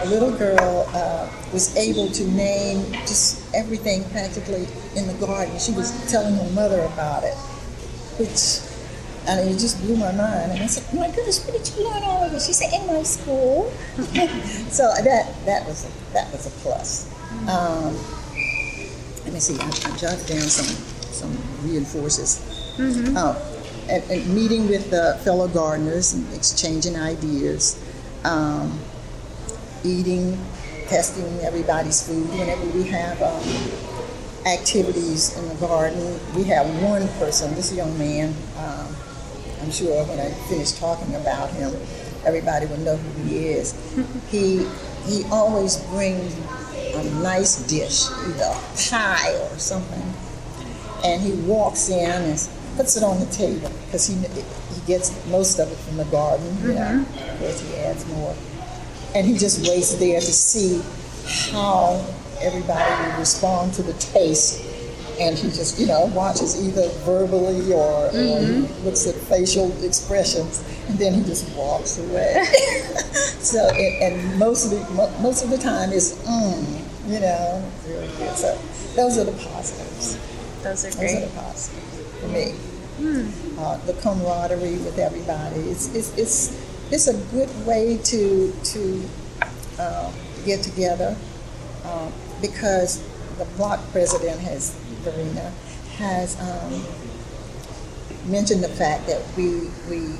The 0.03 0.09
little 0.09 0.31
girl 0.31 0.89
uh, 0.93 1.29
was 1.53 1.75
able 1.77 2.09
to 2.09 2.27
name 2.31 2.91
just 3.07 3.41
everything 3.55 4.03
practically 4.09 4.67
in 4.95 5.07
the 5.07 5.13
garden. 5.25 5.57
She 5.59 5.71
was 5.71 5.93
telling 6.11 6.35
her 6.35 6.49
mother 6.51 6.81
about 6.81 7.23
it, 7.23 7.35
which 8.19 8.59
and 9.27 9.49
it 9.49 9.57
just 9.57 9.81
blew 9.81 9.95
my 9.95 10.11
mind. 10.11 10.51
And 10.51 10.61
I 10.61 10.67
said, 10.67 10.83
"My 10.93 11.09
goodness, 11.09 11.45
where 11.47 11.57
did 11.57 11.67
you 11.75 11.89
learn 11.89 12.03
all 12.03 12.23
of 12.23 12.31
this?" 12.31 12.45
She 12.45 12.53
said, 12.53 12.73
"In 12.73 12.87
my 12.87 13.03
school." 13.03 13.71
so 14.69 14.91
that 14.93 15.33
that 15.45 15.65
was 15.65 15.85
a, 15.85 16.13
that 16.13 16.31
was 16.31 16.45
a 16.47 16.51
plus. 16.61 17.09
Um, 17.47 17.95
let 19.23 19.33
me 19.33 19.39
see. 19.39 19.57
I, 19.59 19.65
I 19.65 19.97
jotted 19.97 20.25
down 20.27 20.41
some 20.41 20.94
some 21.15 21.35
reinforces. 21.63 22.41
Uh, 23.15 23.33
and, 23.89 24.03
and 24.09 24.35
meeting 24.35 24.67
with 24.67 24.89
the 24.89 25.19
fellow 25.23 25.47
gardeners 25.47 26.13
and 26.13 26.33
exchanging 26.33 26.97
ideas, 26.97 27.81
um, 28.23 28.79
eating, 29.83 30.37
testing 30.87 31.39
everybody's 31.41 32.05
food. 32.05 32.27
Whenever 32.29 32.65
we 32.77 32.83
have 32.83 33.21
um, 33.21 33.41
activities 34.45 35.37
in 35.37 35.47
the 35.49 35.55
garden, 35.55 36.19
we 36.35 36.43
have 36.43 36.67
one 36.83 37.07
person. 37.19 37.53
This 37.55 37.73
young 37.73 37.97
man. 37.97 38.33
Um, 38.57 38.95
I'm 39.61 39.71
sure 39.71 40.03
when 40.05 40.19
I 40.19 40.29
finish 40.47 40.73
talking 40.73 41.15
about 41.15 41.49
him, 41.51 41.73
everybody 42.25 42.65
will 42.67 42.77
know 42.77 42.97
who 42.97 43.23
he 43.23 43.47
is. 43.47 43.73
he 44.29 44.67
he 45.05 45.23
always 45.31 45.77
brings 45.85 46.35
a 46.95 47.03
nice 47.21 47.61
dish, 47.67 48.09
either 48.11 48.43
a 48.43 48.77
pie 48.89 49.33
or 49.35 49.57
something, 49.57 50.13
and 51.05 51.21
he 51.21 51.33
walks 51.47 51.89
in 51.89 52.09
and 52.09 52.49
puts 52.75 52.97
it 52.97 53.03
on 53.03 53.19
the 53.19 53.27
table 53.27 53.71
because 53.85 54.07
he 54.07 54.15
he 54.15 54.87
gets 54.87 55.13
most 55.27 55.59
of 55.59 55.71
it 55.71 55.77
from 55.77 55.97
the 55.97 56.05
garden. 56.05 56.45
You 56.61 56.73
know, 56.73 57.05
mm-hmm. 57.05 57.29
of 57.29 57.39
course 57.39 57.61
he 57.61 57.75
adds 57.77 58.07
more, 58.07 58.35
and 59.13 59.25
he 59.25 59.37
just 59.37 59.67
waits 59.67 59.95
there 59.95 60.19
to 60.19 60.33
see 60.33 60.81
how 61.51 62.03
everybody 62.41 63.11
will 63.11 63.19
respond 63.19 63.73
to 63.75 63.83
the 63.83 63.93
taste. 63.93 64.63
And 65.17 65.37
he 65.37 65.47
just, 65.47 65.79
you 65.79 65.87
know, 65.87 66.07
watches 66.07 66.61
either 66.61 66.89
verbally 67.05 67.71
or, 67.71 68.07
or 68.07 68.11
he 68.11 68.67
looks 68.83 69.07
at 69.07 69.15
facial 69.15 69.71
expressions, 69.81 70.61
and 70.89 70.97
then 70.97 71.13
he 71.13 71.23
just 71.23 71.49
walks 71.55 71.97
away. 71.99 72.43
so, 73.39 73.65
and, 73.69 74.03
and 74.03 74.37
most 74.37 74.65
of 74.65 74.71
the 74.71 75.13
most 75.21 75.41
of 75.41 75.51
the 75.51 75.57
time 75.57 75.93
is, 75.93 76.15
mm, 76.27 77.09
you 77.09 77.21
know, 77.21 77.71
really 77.87 78.07
good. 78.17 78.35
So, 78.35 78.59
those 78.97 79.17
are 79.17 79.23
the 79.23 79.31
positives. 79.31 80.17
Those 80.65 80.83
are 80.83 80.89
Those 80.89 80.95
are 80.95 80.99
great. 80.99 81.25
the 81.25 81.39
positives 81.39 82.19
for 82.19 82.27
me. 82.27 82.55
Uh, 83.59 83.77
the 83.85 83.93
camaraderie 84.01 84.77
with 84.79 84.97
everybody. 84.97 85.59
It's, 85.69 85.93
it's, 85.93 86.17
it's, 86.17 86.91
it's 86.91 87.07
a 87.07 87.13
good 87.35 87.49
way 87.67 87.99
to, 88.03 88.51
to 88.51 89.09
uh, 89.77 90.11
get 90.43 90.63
together 90.63 91.15
uh, 91.83 92.09
because 92.41 93.03
the 93.37 93.45
block 93.57 93.79
president 93.91 94.39
has, 94.39 94.73
Verena, 95.03 95.51
has 95.97 96.35
um, 96.41 96.83
mentioned 98.31 98.63
the 98.63 98.69
fact 98.69 99.05
that 99.05 99.21
we, 99.37 99.69
we 99.87 100.15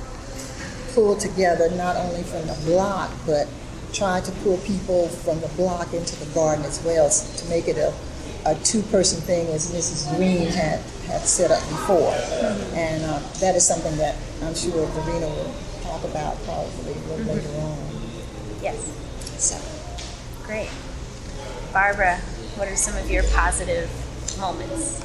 pull 0.93 1.15
together 1.15 1.71
not 1.71 1.95
only 1.95 2.21
from 2.21 2.45
the 2.45 2.57
block, 2.65 3.09
but 3.25 3.47
try 3.93 4.21
to 4.21 4.31
pull 4.43 4.57
people 4.59 5.07
from 5.07 5.39
the 5.39 5.47
block 5.49 5.91
into 5.93 6.15
the 6.23 6.31
garden 6.35 6.63
as 6.65 6.83
well 6.83 7.09
to 7.09 7.49
make 7.49 7.67
it 7.67 7.77
a, 7.77 7.91
a 8.45 8.55
two-person 8.63 9.21
thing 9.21 9.47
as 9.47 9.71
Mrs. 9.71 10.15
Green 10.15 10.47
had, 10.47 10.79
had 11.09 11.21
set 11.21 11.51
up 11.51 11.61
before. 11.69 12.13
And 12.77 13.03
uh, 13.03 13.19
that 13.39 13.55
is 13.55 13.65
something 13.65 13.95
that 13.97 14.15
I'm 14.43 14.53
sure 14.53 14.85
Verena 14.87 15.27
will 15.27 15.55
talk 15.81 16.03
about 16.03 16.37
probably 16.45 16.93
a 16.93 17.07
little 17.07 17.33
later 17.35 17.49
on. 17.61 17.77
Yes, 18.61 18.77
So, 19.37 19.57
great. 20.45 20.69
Barbara, 21.73 22.17
What 22.55 22.67
are 22.67 22.75
some 22.75 22.95
of 22.97 23.09
your 23.09 23.23
positive 23.33 23.89
moments? 24.39 25.01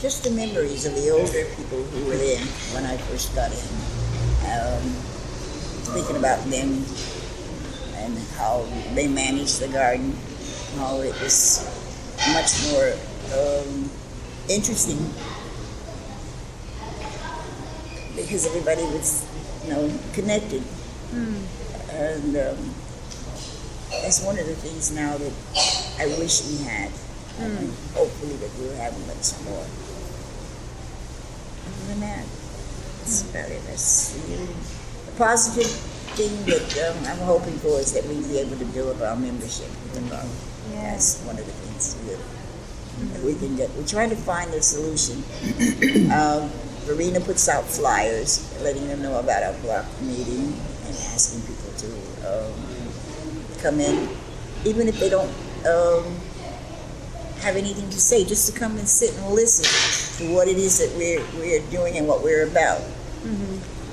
Just 0.00 0.24
the 0.24 0.30
memories 0.30 0.86
of 0.86 0.94
the 0.94 1.10
older 1.10 1.44
people 1.56 1.82
who 1.82 2.06
were 2.06 2.16
there 2.16 2.40
when 2.72 2.86
I 2.86 2.96
first 2.96 3.34
got 3.34 3.50
in. 3.52 3.58
Um, 4.50 4.82
thinking 5.92 6.16
about 6.16 6.38
them 6.48 6.84
and 7.98 8.16
how 8.38 8.64
they 8.94 9.06
managed 9.08 9.60
the 9.60 9.68
garden, 9.68 10.16
how 10.76 11.00
it 11.00 11.12
was 11.20 11.66
much 12.28 12.52
more 12.70 12.92
um, 13.34 13.90
interesting 14.48 14.98
because 18.14 18.46
everybody 18.46 18.82
was, 18.82 19.24
you 19.64 19.72
know, 19.72 19.90
connected. 20.12 20.62
And 21.92 22.36
um, 22.36 22.74
that's 24.02 24.22
one 24.22 24.38
of 24.38 24.46
the 24.46 24.54
things 24.54 24.92
now 24.92 25.16
that 25.16 25.32
I 25.98 26.06
wish 26.18 26.46
we 26.48 26.64
had. 26.64 26.90
And 27.38 27.72
hopefully 27.94 28.36
that 28.36 28.50
we'll 28.58 28.76
have 28.76 28.92
much 29.06 29.32
more. 29.48 29.64
Other 31.64 31.84
than 31.88 32.00
that, 32.00 32.26
that's 32.98 33.30
about 33.30 33.50
it. 33.50 33.62
That's 33.66 34.12
the, 34.12 34.36
the 35.06 35.12
positive 35.16 35.70
thing 36.16 36.44
that 36.44 36.90
um, 36.90 36.98
I'm 37.06 37.24
hoping 37.24 37.56
for 37.58 37.78
is 37.80 37.92
that 37.94 38.04
we'll 38.04 38.22
be 38.28 38.38
able 38.38 38.56
to 38.58 38.64
build 38.66 39.00
our 39.00 39.16
membership 39.16 39.68
with 39.68 39.94
the 39.94 40.02
club. 40.10 40.28
Yeah. 40.70 40.92
That's 40.92 41.20
one 41.22 41.38
of 41.38 41.44
the 41.44 41.52
things 41.52 41.94
that, 42.06 43.14
that 43.14 43.24
we 43.24 43.34
can 43.34 43.56
get. 43.56 43.70
We're 43.74 43.86
trying 43.86 44.10
to 44.10 44.16
find 44.16 44.52
a 44.54 44.62
solution. 44.62 45.22
um, 46.12 46.50
Verena 46.86 47.20
puts 47.20 47.48
out 47.48 47.64
flyers 47.64 48.40
letting 48.62 48.86
them 48.88 49.02
know 49.02 49.18
about 49.20 49.42
our 49.42 49.52
block 49.60 49.86
meeting 50.02 50.54
and 50.86 50.96
asking 51.12 51.40
people 51.42 51.72
to 51.76 51.88
um, 52.26 52.54
come 53.60 53.80
in, 53.80 54.08
even 54.64 54.88
if 54.88 54.98
they 54.98 55.08
don't 55.08 55.30
um, 55.66 56.04
have 57.40 57.56
anything 57.56 57.88
to 57.90 58.00
say, 58.00 58.24
just 58.24 58.52
to 58.52 58.58
come 58.58 58.76
and 58.78 58.88
sit 58.88 59.14
and 59.16 59.26
listen 59.28 59.64
to 60.18 60.34
what 60.34 60.48
it 60.48 60.58
is 60.58 60.78
that 60.78 60.96
we're, 60.96 61.22
we're 61.38 61.60
doing 61.70 61.96
and 61.96 62.08
what 62.08 62.22
we're 62.22 62.46
about. 62.46 62.80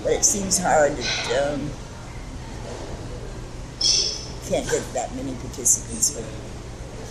But 0.04 0.14
it 0.14 0.26
seems 0.26 0.58
hard 0.58 0.94
that 0.94 1.52
um, 1.54 1.70
can't 4.48 4.70
get 4.70 4.82
that 4.94 5.14
many 5.16 5.34
participants, 5.36 6.12
but 6.12 6.24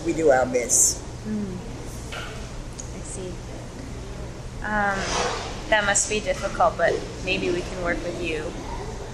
we 0.07 0.13
do 0.13 0.31
our 0.31 0.45
best. 0.45 1.03
I 1.27 2.99
see. 3.03 3.27
Um, 4.63 4.97
that 5.69 5.85
must 5.85 6.09
be 6.09 6.21
difficult, 6.21 6.77
but 6.77 6.93
maybe 7.25 7.51
we 7.51 7.59
can 7.59 7.83
work 7.83 8.01
with 8.03 8.23
you 8.23 8.45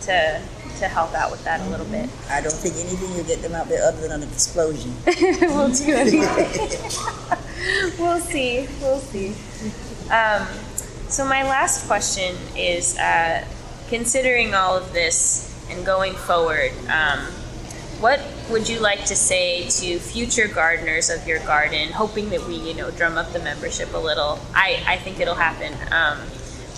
to 0.03 0.41
to 0.79 0.87
help 0.87 1.13
out 1.13 1.31
with 1.31 1.43
that 1.45 1.61
a 1.61 1.69
little 1.69 1.85
bit. 1.87 2.09
I 2.29 2.41
don't 2.41 2.53
think 2.53 2.75
anything 2.75 3.15
will 3.15 3.23
get 3.23 3.41
them 3.41 3.53
out 3.53 3.69
there 3.69 3.83
other 3.83 4.01
than 4.01 4.11
an 4.11 4.23
explosion. 4.23 4.93
we'll 5.05 5.71
do 5.71 5.93
anything. 5.93 6.21
we'll 7.99 8.19
see. 8.19 8.67
We'll 8.81 8.99
see. 8.99 9.35
Um, 10.11 10.47
so 11.09 11.25
my 11.25 11.43
last 11.43 11.87
question 11.87 12.35
is, 12.55 12.97
uh, 12.97 13.45
considering 13.87 14.53
all 14.53 14.75
of 14.75 14.93
this 14.93 15.49
and 15.69 15.85
going 15.85 16.13
forward, 16.13 16.71
um, 16.89 17.19
what 18.01 18.19
would 18.49 18.67
you 18.67 18.79
like 18.79 19.05
to 19.05 19.15
say 19.15 19.67
to 19.69 19.99
future 19.99 20.47
gardeners 20.47 21.09
of 21.09 21.27
your 21.27 21.39
garden, 21.39 21.91
hoping 21.91 22.29
that 22.29 22.45
we, 22.45 22.55
you 22.55 22.73
know, 22.73 22.91
drum 22.91 23.17
up 23.17 23.31
the 23.31 23.39
membership 23.39 23.93
a 23.93 23.97
little? 23.97 24.39
I, 24.53 24.83
I 24.85 24.97
think 24.97 25.19
it'll 25.19 25.35
happen. 25.35 25.73
Um, 25.91 26.17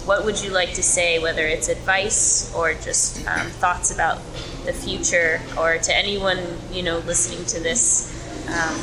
what 0.06 0.24
would 0.24 0.42
you 0.42 0.52
like 0.52 0.74
to 0.76 0.84
say, 0.84 1.18
whether 1.18 1.46
it's 1.46 1.68
advice 1.68 2.54
or 2.54 2.74
just 2.76 3.26
um, 3.28 3.48
thoughts 3.48 3.92
about 3.92 4.22
the 4.66 4.74
future, 4.74 5.42
or 5.58 5.80
to 5.80 5.98
anyone, 5.98 6.40
you 6.72 6.84
know, 6.84 7.00
listening 7.00 7.44
to 7.48 7.60
this? 7.60 8.14
Um, 8.48 8.78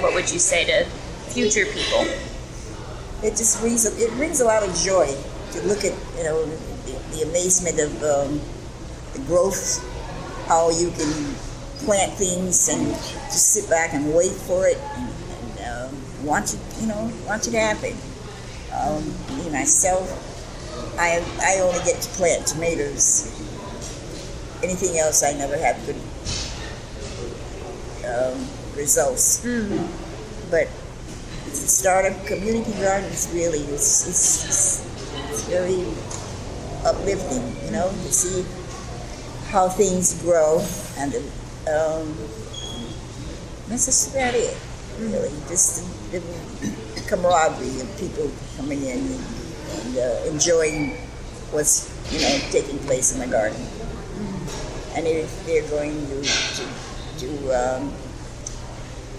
what 0.00 0.14
would 0.14 0.30
you 0.30 0.38
say 0.38 0.64
to 0.64 0.84
future 1.30 1.66
people? 1.66 2.06
It 3.22 3.36
just 3.36 3.60
brings 3.60 3.84
a, 3.86 3.96
it 4.00 4.10
brings 4.16 4.40
a 4.40 4.44
lot 4.44 4.62
of 4.62 4.74
joy 4.76 5.16
to 5.52 5.62
look 5.62 5.84
at 5.84 5.94
you 6.16 6.24
know 6.24 6.44
the, 6.44 7.16
the 7.16 7.22
amazement 7.22 7.80
of 7.80 8.02
um, 8.02 8.40
the 9.14 9.20
growth, 9.26 9.82
how 10.46 10.70
you 10.70 10.90
can 10.90 11.34
plant 11.80 12.12
things 12.14 12.68
and 12.68 12.86
just 13.26 13.52
sit 13.52 13.68
back 13.68 13.94
and 13.94 14.14
wait 14.14 14.32
for 14.32 14.66
it 14.66 14.78
and, 14.96 15.10
and 15.30 15.90
um, 15.90 16.24
watch 16.24 16.54
it 16.54 16.60
you 16.80 16.86
know 16.86 17.10
watch 17.26 17.46
it 17.46 17.54
happen. 17.54 17.96
Um, 18.74 19.04
me 19.36 19.50
myself, 19.50 20.08
I 20.98 21.24
I 21.40 21.60
only 21.60 21.78
get 21.84 22.00
to 22.02 22.08
plant 22.10 22.46
tomatoes. 22.46 23.30
Anything 24.62 24.98
else, 24.98 25.22
I 25.22 25.32
never 25.32 25.58
have 25.58 25.76
good 25.84 25.96
um, 28.08 28.38
results. 28.76 29.40
But 30.50 30.68
to 31.46 31.54
start 31.54 32.06
community 32.26 32.72
garden 32.80 33.10
is 33.10 33.30
really 33.32 33.60
it's, 33.60 34.08
it's, 34.08 34.44
it's, 34.44 35.30
it's 35.30 35.42
very 35.48 35.84
uplifting, 36.84 37.44
you 37.64 37.70
know, 37.70 37.88
to 37.88 38.12
see 38.12 38.44
how 39.50 39.68
things 39.68 40.20
grow 40.22 40.64
and 40.98 41.14
um, 41.68 42.14
about 44.10 44.34
it, 44.34 44.56
really. 44.98 45.30
Just 45.48 45.84
the, 46.12 46.18
the 46.20 47.00
camaraderie 47.08 47.80
of 47.80 47.88
people 47.98 48.30
coming 48.56 48.82
in 48.84 48.98
and, 48.98 49.24
and 49.72 49.98
uh, 49.98 50.30
enjoying 50.30 50.96
what's 51.50 51.90
you 52.12 52.20
know 52.20 52.38
taking 52.50 52.78
place 52.80 53.12
in 53.14 53.20
the 53.20 53.26
garden, 53.26 53.60
and 54.94 55.06
if 55.06 55.30
they're 55.46 55.66
going 55.70 55.94
to 56.08 56.22
to, 56.22 56.64
to 57.18 57.28
um, 57.52 57.92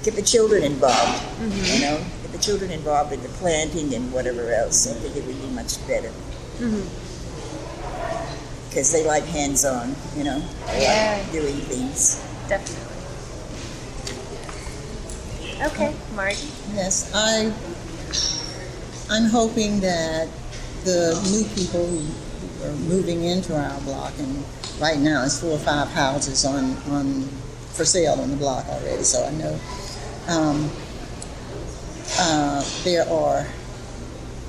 get 0.03 0.15
the 0.15 0.21
children 0.21 0.63
involved, 0.63 1.21
you 1.41 1.81
know, 1.81 1.97
get 2.21 2.31
the 2.31 2.38
children 2.38 2.71
involved 2.71 3.12
in 3.12 3.21
the 3.23 3.29
planting 3.41 3.93
and 3.95 4.13
whatever 4.13 4.51
else. 4.53 4.88
I 4.88 4.93
think 4.93 5.15
it 5.15 5.25
would 5.25 5.41
be 5.41 5.47
much 5.49 5.86
better. 5.88 6.12
Because 8.69 8.91
they 8.91 9.05
like 9.05 9.23
hands-on, 9.23 9.95
you 10.17 10.23
know, 10.25 10.39
they 10.67 10.84
Yeah. 10.84 11.17
like 11.23 11.31
doing 11.31 11.55
things. 11.71 12.21
Definitely. 12.47 12.86
Okay, 15.67 15.95
Margie. 16.13 16.49
Yes, 16.73 17.12
I, 17.13 17.51
I'm 19.10 19.29
hoping 19.29 19.79
that 19.79 20.27
the 20.84 21.19
new 21.31 21.43
people 21.55 21.88
who 21.88 22.67
are 22.67 22.75
moving 22.88 23.23
into 23.23 23.55
our 23.55 23.79
block, 23.81 24.13
and 24.19 24.43
right 24.79 24.99
now 24.99 25.23
it's 25.23 25.39
four 25.39 25.51
or 25.51 25.60
five 25.60 25.88
houses 25.89 26.45
on, 26.45 26.75
on, 26.91 27.23
for 27.73 27.86
sale 27.86 28.19
on 28.19 28.29
the 28.29 28.38
block 28.38 28.65
already, 28.67 29.03
so 29.03 29.25
I 29.25 29.31
know, 29.31 29.60
um, 30.27 30.69
uh, 32.19 32.63
there 32.84 33.08
are, 33.10 33.47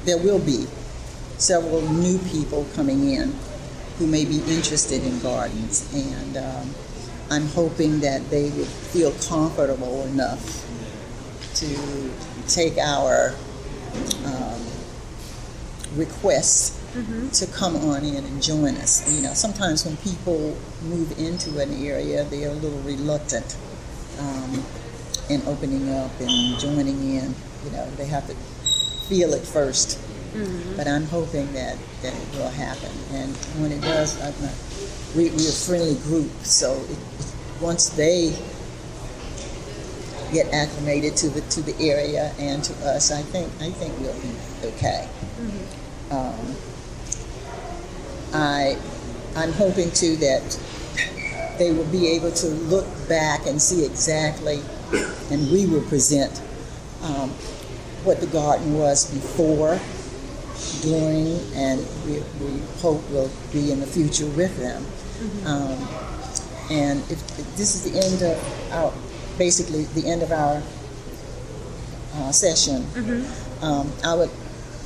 there 0.04 0.18
will 0.18 0.40
be 0.40 0.66
several 1.38 1.82
new 1.82 2.18
people 2.18 2.66
coming 2.74 3.10
in 3.10 3.34
who 3.98 4.06
may 4.06 4.24
be 4.24 4.40
interested 4.52 5.02
in 5.04 5.18
gardens, 5.20 5.88
and 5.94 6.36
um, 6.36 6.74
I'm 7.30 7.46
hoping 7.48 8.00
that 8.00 8.28
they 8.30 8.50
would 8.50 8.66
feel 8.66 9.12
comfortable 9.28 10.04
enough 10.06 10.64
to 11.56 12.10
take 12.48 12.78
our 12.78 13.34
um, 14.24 14.60
requests 15.96 16.80
to 17.32 17.46
come 17.48 17.76
on 17.76 18.04
in 18.04 18.24
and 18.24 18.42
join 18.42 18.74
us. 18.76 19.04
You 19.14 19.22
know, 19.22 19.34
sometimes 19.34 19.84
when 19.84 19.96
people 19.98 20.56
move 20.84 21.18
into 21.18 21.58
an 21.60 21.72
area, 21.84 22.24
they're 22.24 22.50
a 22.50 22.54
little 22.54 22.80
reluctant 22.80 23.56
um, 24.18 24.62
in 25.28 25.42
opening 25.46 25.90
up 25.92 26.10
and 26.20 26.58
joining 26.58 27.16
in. 27.16 27.34
You 27.64 27.70
know, 27.72 27.90
they 27.96 28.06
have 28.06 28.26
to 28.28 28.34
feel 29.08 29.34
it 29.34 29.42
1st 29.42 29.98
But 30.76 30.86
I'm 30.86 31.04
hoping 31.06 31.52
that, 31.54 31.76
that 32.02 32.12
it 32.14 32.28
will 32.38 32.50
happen. 32.50 32.90
And 33.12 33.34
when 33.60 33.72
it 33.72 33.80
does, 33.80 34.20
I, 34.20 34.28
I- 34.28 34.52
we, 35.14 35.30
we're 35.30 35.48
a 35.48 35.52
friendly 35.52 35.94
group, 36.02 36.30
so 36.42 36.72
it, 36.90 36.98
once 37.60 37.88
they 37.90 38.36
get 40.32 40.52
acclimated 40.52 41.16
to 41.16 41.30
the 41.30 41.40
to 41.42 41.62
the 41.62 41.74
area 41.80 42.32
and 42.38 42.62
to 42.64 42.72
us, 42.86 43.10
I 43.10 43.22
think 43.22 43.50
I 43.60 43.70
think 43.70 43.98
we'll 44.00 44.20
be 44.20 44.34
okay. 44.74 45.08
Um, 46.10 46.56
I 48.32 48.78
I'm 49.36 49.52
hoping 49.52 49.90
too 49.92 50.16
that 50.16 50.58
they 51.58 51.72
will 51.72 51.86
be 51.86 52.08
able 52.08 52.32
to 52.32 52.46
look 52.48 52.86
back 53.08 53.46
and 53.46 53.60
see 53.60 53.84
exactly, 53.84 54.62
and 55.30 55.50
we 55.50 55.66
will 55.66 55.82
present 55.82 56.40
um, 57.02 57.30
what 58.04 58.20
the 58.20 58.26
garden 58.26 58.74
was 58.74 59.10
before, 59.10 59.80
during, 60.82 61.38
and 61.54 61.80
we, 62.06 62.20
we 62.44 62.60
hope 62.80 63.02
will 63.10 63.30
be 63.52 63.72
in 63.72 63.80
the 63.80 63.86
future 63.86 64.26
with 64.26 64.56
them. 64.58 64.84
Um, 65.46 65.78
and 66.70 67.00
if, 67.10 67.20
if 67.38 67.56
this 67.56 67.74
is 67.74 67.90
the 67.90 67.98
end 67.98 68.22
of 68.22 68.72
our, 68.72 68.92
basically 69.38 69.84
the 69.94 70.08
end 70.08 70.22
of 70.22 70.32
our 70.32 70.62
uh, 72.16 72.32
session, 72.32 72.84
um, 73.62 73.90
I 74.04 74.14
would 74.14 74.30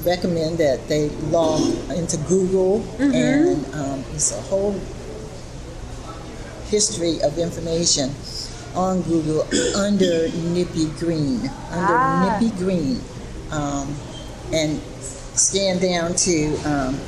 recommend 0.05 0.59
that 0.59 0.87
they 0.89 1.09
log 1.31 1.61
into 1.91 2.17
Google, 2.29 2.85
and 2.99 3.65
um, 3.75 4.05
it's 4.15 4.33
a 4.33 4.41
whole 4.43 4.79
history 6.69 7.21
of 7.23 7.39
information 7.39 8.11
on 8.75 9.03
Google 9.03 9.43
under 9.77 10.29
Nippy 10.55 10.87
Green, 10.99 11.41
under 11.71 11.95
Ah. 11.99 12.39
Nippy 12.39 12.55
Green, 12.57 13.01
um, 13.51 13.95
and 14.53 14.81
scan 15.35 15.79
down 15.79 16.15
to 16.15 16.57
um, 16.69 16.99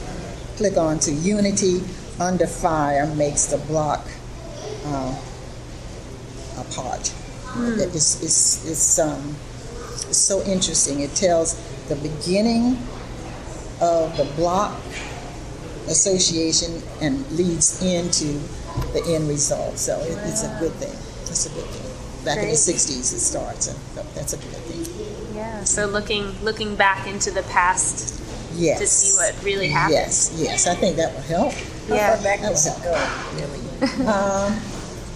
click 0.56 0.76
on 0.76 0.98
to 1.00 1.12
Unity 1.12 1.80
under 2.20 2.46
Fire 2.46 3.06
makes 3.14 3.46
the 3.46 3.58
block 3.58 4.06
uh, 4.84 5.20
apart. 6.58 7.12
It's, 7.56 8.22
it's, 8.22 8.66
it's, 8.68 8.98
um, 8.98 9.36
it's 10.08 10.18
so 10.18 10.42
interesting. 10.44 11.00
It 11.00 11.14
tells 11.14 11.54
the 11.88 11.96
beginning 11.96 12.78
of 13.80 14.16
the 14.16 14.24
block 14.36 14.80
association 15.88 16.82
and 17.00 17.28
leads 17.32 17.82
into 17.82 18.40
the 18.92 19.02
end 19.08 19.28
result. 19.28 19.78
So 19.78 19.98
it, 20.00 20.16
it's 20.28 20.44
a 20.44 20.56
good 20.60 20.72
thing. 20.72 20.94
It's 21.28 21.46
a 21.46 21.50
good 21.50 21.66
thing. 21.66 22.24
Back 22.24 22.38
in 22.38 22.50
the 22.50 22.54
60s 22.54 23.12
it 23.12 23.18
starts, 23.18 23.66
and 23.66 24.06
that's 24.14 24.32
a 24.32 24.36
good 24.36 24.62
thing. 24.70 24.91
Yeah. 25.62 25.66
So 25.66 25.86
looking 25.86 26.34
looking 26.42 26.74
back 26.76 27.06
into 27.06 27.30
the 27.30 27.42
past 27.44 28.18
Yes. 28.54 28.80
to 28.80 28.86
see 28.86 29.16
what 29.16 29.32
really 29.44 29.68
happened. 29.68 29.94
Yes, 29.94 30.30
yes. 30.36 30.66
I 30.66 30.74
think 30.74 30.96
that 30.96 31.14
will 31.14 31.22
help. 31.22 31.52
How 31.88 31.94
Yeah. 31.94 32.14
far 32.16 32.22
back 32.24 32.40
That 32.42 32.52
will 32.52 32.58
it 32.58 32.82
go, 32.84 32.92
really? 33.40 34.06
Um, 34.06 34.60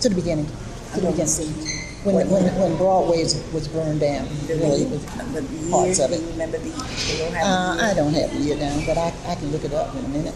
to 0.01 0.09
the 0.09 0.15
beginning, 0.15 0.47
To 0.95 1.01
the 1.01 1.11
beginning. 1.11 1.27
see. 1.27 1.51
When, 2.05 2.31
when, 2.31 2.45
when 2.57 2.77
Broadway 2.79 3.19
was, 3.25 3.35
was 3.53 3.67
burned 3.69 3.99
down, 4.01 4.29
really, 4.49 4.83
it 4.83 4.91
was 4.91 5.03
But 5.05 5.45
parts 5.71 5.99
years, 5.99 5.99
of 6.01 6.11
do 6.11 6.15
it. 6.17 6.21
you 6.23 6.29
remember 6.39 6.59
the, 6.59 6.71
they 6.71 7.19
don't 7.19 7.35
have 7.35 7.47
Uh, 7.47 7.75
the 7.75 7.83
I 7.85 7.95
don't 7.95 8.15
have 8.15 8.31
the 8.33 8.39
year 8.39 8.57
down, 8.57 8.87
but 8.87 8.97
I, 8.97 9.13
I 9.27 9.35
can 9.35 9.51
look 9.53 9.65
it 9.65 9.75
up 9.75 9.93
in 9.97 10.05
a 10.05 10.09
minute. 10.09 10.35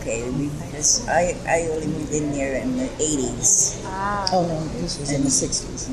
Okay, 0.00 0.24
because 0.34 1.06
I, 1.08 1.36
I 1.46 1.68
only 1.70 1.86
moved 1.86 2.12
in 2.14 2.32
there 2.32 2.56
in 2.56 2.76
the 2.78 2.88
80s. 2.98 3.82
Ah. 3.86 4.26
Oh 4.32 4.46
no, 4.48 4.58
this 4.80 4.98
was 4.98 5.10
in 5.12 5.22
the 5.22 5.30
sixties. 5.30 5.86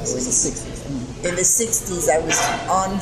This 0.00 0.14
was 0.14 0.24
the 0.26 0.32
sixties. 0.32 0.73
In 1.24 1.34
the 1.36 1.40
60s, 1.40 2.12
I 2.12 2.18
was 2.20 2.36
on, 2.68 3.00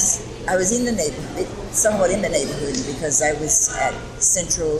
I 0.48 0.54
was 0.54 0.70
in 0.70 0.84
the 0.84 0.92
neighborhood, 0.92 1.48
somewhat 1.74 2.12
in 2.12 2.22
the 2.22 2.28
neighborhood 2.28 2.78
because 2.86 3.20
I 3.20 3.32
was 3.32 3.74
at 3.74 3.94
Central 4.22 4.78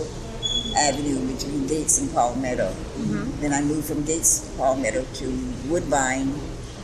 Avenue 0.79 1.19
between 1.27 1.67
Gates 1.67 1.99
and 1.99 2.07
Palmetto. 2.15 2.71
Mm-hmm. 2.71 3.41
Then 3.41 3.53
I 3.53 3.61
moved 3.63 3.89
from 3.89 4.05
Gates 4.05 4.47
to 4.47 4.57
Palmetto 4.57 5.03
to 5.03 5.27
Woodbine 5.67 6.31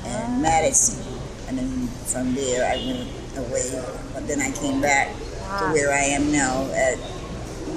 and 0.02 0.34
ah. 0.34 0.38
Madison. 0.42 0.98
And 1.46 1.58
then 1.58 1.86
from 2.10 2.34
there, 2.34 2.66
I 2.66 2.74
went 2.74 3.06
away. 3.38 3.70
But 4.12 4.26
then 4.26 4.42
I 4.42 4.50
came 4.50 4.80
back 4.82 5.14
to 5.14 5.62
ah. 5.62 5.70
where 5.72 5.92
I 5.92 6.10
am 6.10 6.32
now 6.32 6.66
at 6.74 6.98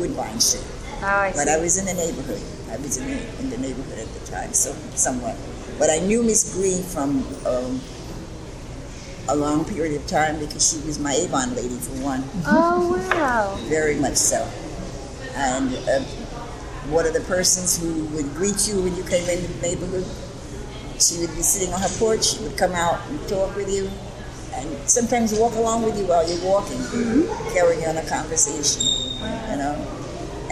Woodbine 0.02 0.40
Street. 0.40 0.66
Oh, 1.04 1.06
I 1.06 1.30
see. 1.30 1.38
But 1.38 1.50
I 1.50 1.62
was 1.62 1.78
in 1.78 1.86
the 1.86 1.94
neighborhood. 1.94 2.42
I 2.74 2.78
was 2.78 2.98
in 2.98 3.06
the, 3.06 3.22
in 3.46 3.50
the 3.52 3.60
neighborhood 3.60 4.00
at 4.00 4.10
the 4.10 4.26
time, 4.26 4.54
so 4.54 4.74
somewhat. 4.98 5.38
But 5.78 5.92
I 5.92 6.00
knew 6.00 6.24
Miss 6.24 6.56
Green 6.56 6.82
from 6.82 7.22
um, 7.46 7.80
a 9.30 9.36
long 9.36 9.66
period 9.66 10.00
of 10.00 10.08
time 10.08 10.40
because 10.40 10.72
she 10.72 10.86
was 10.86 11.00
my 11.00 11.14
Avon 11.14 11.56
lady 11.56 11.76
for 11.76 12.04
one, 12.04 12.24
oh 12.46 12.98
wow. 13.10 13.56
very 13.70 13.96
much 13.96 14.16
so. 14.16 14.48
And 15.36 15.74
uh, 15.88 16.04
one 16.90 17.06
of 17.06 17.14
the 17.14 17.22
persons 17.22 17.80
who 17.80 18.06
would 18.16 18.34
greet 18.36 18.68
you 18.68 18.82
when 18.82 18.96
you 18.96 19.04
came 19.04 19.28
into 19.30 19.48
the 19.48 19.62
neighborhood, 19.62 20.06
she 21.00 21.20
would 21.20 21.34
be 21.36 21.42
sitting 21.42 21.74
on 21.74 21.82
her 21.82 21.90
porch. 21.98 22.24
She 22.26 22.44
would 22.44 22.58
come 22.58 22.74
out 22.74 23.00
and 23.10 23.20
talk 23.28 23.56
with 23.56 23.70
you, 23.72 23.90
and 24.54 24.90
sometimes 24.90 25.38
walk 25.38 25.56
along 25.56 25.84
with 25.84 25.98
you 25.98 26.06
while 26.06 26.28
you're 26.28 26.44
walking, 26.44 26.78
carrying 27.54 27.86
on 27.88 27.98
a 27.98 28.06
conversation. 28.08 28.84
You 29.52 29.58
know. 29.58 29.98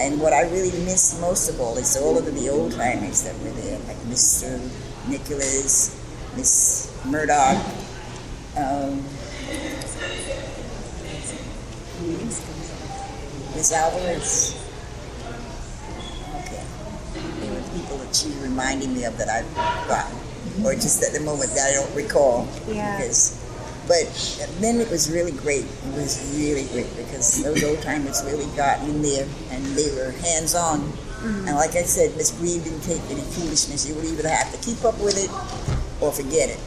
And 0.00 0.18
what 0.18 0.32
I 0.32 0.42
really 0.48 0.72
miss 0.84 1.20
most 1.20 1.50
of 1.50 1.60
all 1.60 1.76
is 1.76 1.94
all 1.98 2.16
of 2.16 2.24
the 2.24 2.48
old 2.48 2.72
timers 2.72 3.22
that 3.24 3.36
were 3.40 3.50
there, 3.50 3.78
like 3.80 3.98
Mr. 4.08 4.58
Nicholas, 5.08 5.94
Miss 6.36 6.90
Murdoch. 7.04 7.58
Um, 8.56 9.04
Miss 13.54 13.72
Alvarez. 13.72 14.56
Okay. 16.36 16.64
There 17.40 17.52
were 17.52 17.62
people 17.76 17.98
that 17.98 18.24
you 18.24 18.32
reminding 18.42 18.94
me 18.94 19.04
of 19.04 19.16
that 19.18 19.28
I've 19.28 19.46
forgotten, 19.82 20.16
or 20.64 20.74
just 20.74 21.02
at 21.02 21.12
the 21.12 21.20
moment 21.24 21.50
that 21.54 21.70
I 21.70 21.72
don't 21.74 21.94
recall. 21.94 22.48
Yeah. 22.66 22.96
Because, 22.96 23.36
but 23.86 24.06
then 24.60 24.80
it 24.80 24.90
was 24.90 25.10
really 25.10 25.32
great. 25.32 25.64
It 25.64 25.94
was 25.94 26.34
really 26.38 26.64
great 26.72 26.94
because 26.96 27.42
those 27.42 27.62
old 27.64 27.82
timers 27.82 28.22
really 28.24 28.46
got 28.56 28.80
in 28.82 29.02
there 29.02 29.26
and 29.50 29.64
they 29.76 29.90
were 29.96 30.12
hands 30.22 30.54
on. 30.54 30.92
And 31.22 31.56
like 31.56 31.76
I 31.76 31.82
said, 31.82 32.16
Miss 32.16 32.30
Green 32.30 32.62
didn't 32.62 32.80
take 32.80 33.02
any 33.10 33.20
foolishness. 33.20 33.86
You 33.86 33.94
would 33.96 34.06
either 34.06 34.26
have 34.26 34.50
to 34.52 34.58
keep 34.64 34.82
up 34.86 34.98
with 35.00 35.18
it 35.18 35.28
or 36.00 36.12
forget 36.12 36.48
it. 36.48 36.58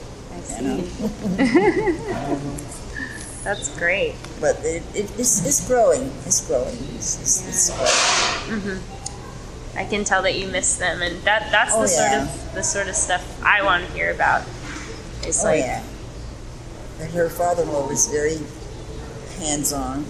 I 0.49 0.59
You 0.61 0.67
know? 0.67 0.83
That's 3.43 3.77
great. 3.77 4.15
But 4.39 4.57
it, 4.63 4.83
it, 4.95 5.11
it's, 5.19 5.45
it's 5.45 5.67
growing. 5.67 6.11
It's 6.25 6.47
growing. 6.47 6.77
It's, 6.95 7.19
it's, 7.21 7.47
it's 7.47 7.69
growing. 8.47 8.79
I 9.75 9.85
can 9.85 10.03
tell 10.05 10.21
that 10.21 10.35
you 10.35 10.47
miss 10.47 10.77
them, 10.77 11.01
and 11.01 11.19
that 11.23 11.49
that's 11.51 11.73
Oh, 11.73 11.81
the 11.85 11.91
yeah. 11.91 12.09
sort 12.09 12.21
of 12.47 12.53
the 12.55 12.63
sort 12.63 12.87
of 12.87 12.95
stuff 12.95 13.43
I 13.43 13.63
want 13.63 13.85
to 13.85 13.91
hear 13.91 14.11
about. 14.11 14.43
It's 15.23 15.43
Oh 15.43 15.47
like 15.47 15.59
yeah. 15.59 15.83
And 17.01 17.11
her 17.13 17.27
father-in-law 17.27 17.87
was 17.87 18.07
very 18.07 18.37
hands-on, 19.39 20.05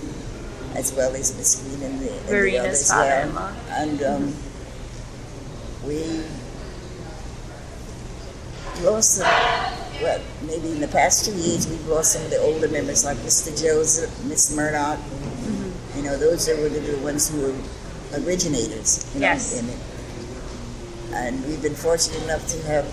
as 0.75 0.91
well 0.93 1.15
as 1.15 1.35
Miss 1.37 1.55
Green 1.63 1.81
and 1.81 1.99
the, 2.01 2.11
and 2.11 2.27
the 2.27 2.57
others. 2.59 2.91
father-in-law. 2.91 3.51
Yeah. 3.67 3.81
And 3.83 4.03
um, 4.03 4.35
we 5.87 6.23
lost 8.83 9.15
some. 9.15 9.82
Well, 10.01 10.19
maybe 10.45 10.71
in 10.71 10.81
the 10.81 10.87
past 10.87 11.25
two 11.25 11.33
years, 11.33 11.67
we've 11.69 11.85
lost 11.87 12.13
some 12.13 12.23
of 12.23 12.29
the 12.29 12.39
older 12.39 12.67
members, 12.67 13.05
like 13.05 13.17
Mr. 13.17 13.49
Joseph, 13.59 14.11
Miss 14.25 14.53
Murdoch. 14.55 14.97
Mm-hmm. 14.97 15.97
You 15.97 16.03
know, 16.03 16.17
those 16.17 16.49
are 16.49 16.55
the, 16.69 16.79
the 16.79 16.97
ones 16.99 17.29
who 17.29 17.41
were 17.41 17.53
originators. 18.25 19.09
You 19.13 19.21
know, 19.21 19.27
Yes. 19.27 19.59
in 19.59 19.69
it. 19.69 19.77
And 21.15 21.45
we've 21.45 21.61
been 21.61 21.75
fortunate 21.75 22.21
enough 22.23 22.45
to 22.47 22.57
have 22.67 22.85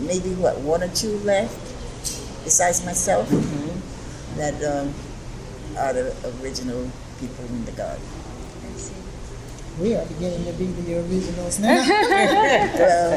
maybe 0.00 0.30
what 0.34 0.58
one 0.60 0.82
or 0.82 0.88
two 0.88 1.18
left 1.18 1.54
besides 2.44 2.84
myself 2.84 3.28
that 4.36 4.54
um, 4.64 4.94
are 5.78 5.92
the 5.92 6.14
original 6.42 6.90
people 7.20 7.44
in 7.46 7.64
the 7.64 7.72
garden. 7.72 8.02
We 9.78 9.94
are 9.94 10.06
beginning 10.06 10.46
to 10.46 10.52
be 10.54 10.64
the 10.66 11.00
originals 11.00 11.58
now. 11.60 11.76
Well, 11.76 13.12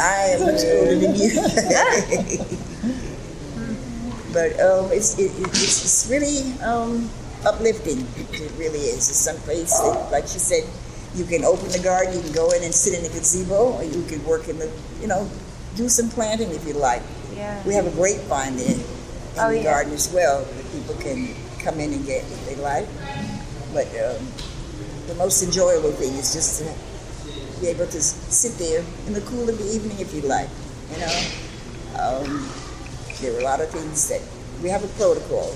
I 0.00 0.36
am 0.38 0.40
much 0.46 0.62
older 0.64 0.94
than 0.94 1.14
you. 1.16 2.58
but 4.34 4.58
um, 4.60 4.90
it's, 4.92 5.16
it, 5.18 5.30
it- 5.38 5.48
it's, 5.54 5.80
it's 5.86 6.10
really 6.10 6.52
um, 6.60 7.08
uplifting. 7.46 8.02
It 8.34 8.52
really 8.58 8.80
is. 8.92 9.08
It's 9.08 9.16
some 9.22 9.36
place 9.46 9.70
that, 9.78 10.10
like 10.10 10.24
she 10.26 10.38
said, 10.42 10.64
you 11.14 11.24
can 11.24 11.44
open 11.44 11.68
the 11.70 11.78
garden, 11.78 12.12
you 12.14 12.20
can 12.20 12.32
go 12.32 12.50
in 12.50 12.62
and 12.64 12.74
sit 12.74 12.92
in 12.98 13.02
the 13.04 13.08
gazebo, 13.08 13.78
or 13.78 13.84
you 13.84 14.02
can 14.10 14.18
work 14.24 14.48
in 14.48 14.58
the, 14.58 14.68
you 15.00 15.06
know, 15.06 15.30
do 15.76 15.88
some 15.88 16.10
planting 16.10 16.50
if 16.50 16.66
you 16.66 16.74
like. 16.74 17.02
Yeah. 17.34 17.62
We 17.64 17.74
have 17.74 17.86
a 17.86 17.90
grapevine 17.94 18.56
there 18.56 18.74
in 18.74 18.82
Oh, 19.38 19.50
the 19.50 19.58
yeah. 19.58 19.62
garden 19.64 19.92
as 19.94 20.12
well 20.12 20.42
that 20.44 20.66
people 20.72 20.94
can 20.96 21.34
come 21.62 21.78
in 21.80 21.92
and 21.92 22.04
get 22.06 22.22
if 22.22 22.46
they 22.46 22.56
like. 22.56 22.86
But 23.72 23.86
um, 24.02 24.22
the 25.06 25.14
most 25.16 25.42
enjoyable 25.42 25.92
thing 25.92 26.14
is 26.14 26.32
just 26.34 26.62
to 26.62 27.60
be 27.60 27.68
able 27.68 27.86
to 27.86 28.00
sit 28.02 28.52
there 28.58 28.82
in 29.06 29.12
the 29.12 29.20
cool 29.22 29.48
of 29.48 29.56
the 29.58 29.66
evening 29.74 29.98
if 30.00 30.12
you 30.14 30.22
like. 30.22 30.48
You 30.92 30.98
know, 30.98 31.16
um, 32.02 32.48
there 33.20 33.34
are 33.36 33.40
a 33.40 33.44
lot 33.44 33.60
of 33.60 33.68
things 33.70 34.08
that 34.08 34.20
we 34.62 34.68
have 34.68 34.84
a 34.84 34.88
protocol. 34.98 35.54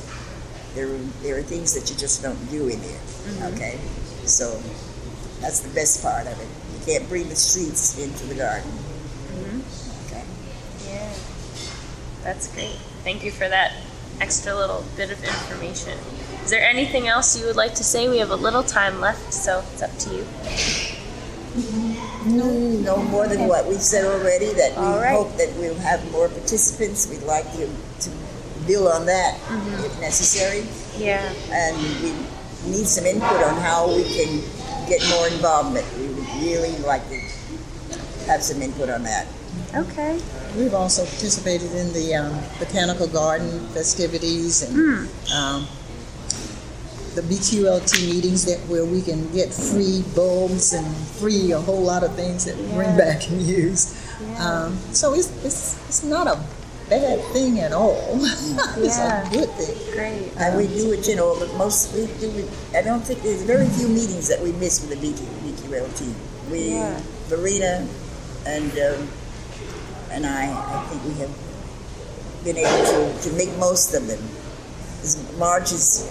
There, 0.75 0.87
are- 0.87 0.99
there 1.23 1.39
are 1.39 1.43
things 1.43 1.75
that 1.75 1.91
you 1.91 1.97
just 1.97 2.23
don't 2.23 2.39
do 2.51 2.69
in 2.69 2.81
there. 2.81 3.01
Mm-hmm. 3.01 3.55
Okay, 3.55 3.79
so 4.25 4.51
that's 5.41 5.61
the 5.61 5.73
best 5.75 6.03
part 6.03 6.27
of 6.27 6.39
it. 6.41 6.49
You 6.79 6.87
can't 6.87 7.09
bring 7.09 7.29
the 7.29 7.37
streets 7.37 7.99
into 7.99 8.27
the 8.27 8.35
garden. 8.35 8.71
Mm-hmm. 8.71 10.07
Okay. 10.07 10.25
Yeah. 10.93 11.13
That's 12.25 12.49
great. 12.55 12.77
Thank 13.05 13.25
you 13.25 13.31
for 13.31 13.49
that 13.49 13.73
extra 14.21 14.55
little 14.55 14.85
bit 14.97 15.11
of 15.11 15.23
information. 15.23 15.99
Is 16.45 16.51
there 16.51 16.63
anything 16.67 17.07
else 17.09 17.39
you 17.39 17.47
would 17.47 17.57
like 17.57 17.75
to 17.77 17.85
say? 17.85 18.09
We 18.09 18.19
have 18.19 18.31
a 18.31 18.37
little 18.37 18.63
time 18.63 19.01
left, 19.01 19.33
so 19.33 19.63
it's 19.73 19.83
up 19.83 19.97
to 19.99 20.11
you. 20.15 20.27
No 22.27 22.97
more 22.97 23.27
than 23.29 23.47
what 23.49 23.67
we've 23.67 23.81
said 23.83 24.05
already. 24.05 24.53
That 24.53 24.73
we 24.77 24.85
All 24.85 24.99
right. 25.01 25.13
hope 25.13 25.37
that 25.37 25.53
we'll 25.57 25.75
have 25.77 26.01
more 26.13 26.29
participants. 26.29 27.07
We'd 27.09 27.23
like 27.23 27.51
to, 27.53 27.67
to 27.67 28.11
build 28.67 28.89
on 28.89 29.07
that 29.07 29.39
Mm-hmm. 29.49 29.85
if 29.85 30.01
necessary, 30.01 30.67
Yeah. 30.99 31.33
and 31.51 31.77
we 32.03 32.13
need 32.71 32.87
some 32.87 33.07
input 33.07 33.43
on 33.43 33.57
how 33.61 33.89
we 33.89 34.03
can 34.05 34.43
get 34.89 35.01
more 35.11 35.27
involvement. 35.29 35.87
We 35.97 36.07
would 36.09 36.29
really 36.43 36.77
like 36.79 37.09
to 37.09 37.17
have 38.27 38.43
some 38.43 38.61
input 38.63 38.91
on 38.91 39.03
that. 39.05 39.27
Okay. 39.75 40.19
We've 40.57 40.75
also 40.75 41.05
participated 41.05 41.73
in 41.73 41.93
the 41.93 42.15
um, 42.17 42.33
botanical 42.59 43.07
garden 43.07 43.61
festivities 43.69 44.63
and 44.63 45.09
um, 45.35 45.67
the 47.21 47.35
BQLT 47.35 48.07
meetings 48.07 48.45
that 48.45 48.59
where 48.71 48.85
we 48.85 49.03
can 49.03 49.27
get 49.33 49.53
free 49.53 50.05
bulbs 50.15 50.73
and 50.73 50.87
free 51.19 51.51
a 51.51 51.59
whole 51.61 51.83
lot 51.83 52.05
of 52.05 52.15
things 52.15 52.45
that 52.45 52.57
we 52.57 52.63
bring 52.73 52.97
back 52.97 53.29
and 53.29 53.43
use. 53.43 53.99
Um, 54.39 54.77
so 54.93 55.15
it's, 55.15 55.29
it's 55.45 55.75
it's 55.89 56.05
not 56.05 56.27
a 56.29 56.39
bad 56.89 57.19
thing 57.33 57.59
at 57.59 57.73
all. 57.73 58.19
it's 58.23 58.99
Yeah. 58.99 59.27
a 59.27 59.31
good 59.35 59.51
thing. 59.59 59.95
Great. 59.95 60.31
And 60.39 60.57
we 60.57 60.69
do 60.69 60.93
it, 60.93 61.09
you 61.09 61.17
know, 61.17 61.35
but 61.39 61.53
most 61.57 61.93
we 61.93 62.07
do 62.21 62.31
it. 62.39 62.49
I 62.77 62.83
don't 62.83 63.03
think 63.03 63.23
there's 63.23 63.43
very 63.43 63.67
few 63.69 63.89
meetings 63.89 64.29
that 64.29 64.41
we 64.41 64.53
miss 64.53 64.81
with 64.81 64.91
the 64.95 65.01
BQ, 65.03 65.19
BQLT. 65.43 66.15
We, 66.53 66.75
Yeah. 66.75 67.01
Verena, 67.27 67.87
and 68.47 68.71
um, 68.79 69.09
and 70.13 70.25
I, 70.25 70.47
I 70.55 70.87
think 70.87 71.03
we 71.05 71.15
have 71.21 71.35
been 72.45 72.57
able 72.57 73.11
to, 73.13 73.29
to 73.29 73.37
make 73.37 73.51
most 73.59 73.93
of 73.95 74.07
them. 74.07 74.23
Marge 75.39 75.73
is 75.73 76.11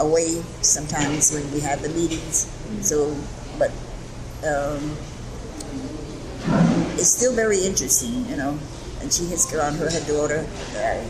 away 0.00 0.42
sometimes 0.62 1.32
when 1.32 1.46
we 1.52 1.60
have 1.60 1.82
the 1.82 1.88
meetings, 1.90 2.50
so 2.80 3.14
but 3.58 3.70
um, 4.42 4.96
it's 6.94 7.10
still 7.10 7.34
very 7.34 7.64
interesting, 7.64 8.26
you 8.26 8.36
know. 8.36 8.58
And 9.00 9.12
she 9.12 9.24
has 9.30 9.46
gone, 9.46 9.74
her, 9.74 9.90
her 9.90 10.06
daughter 10.06 10.46
uh, 10.76 11.04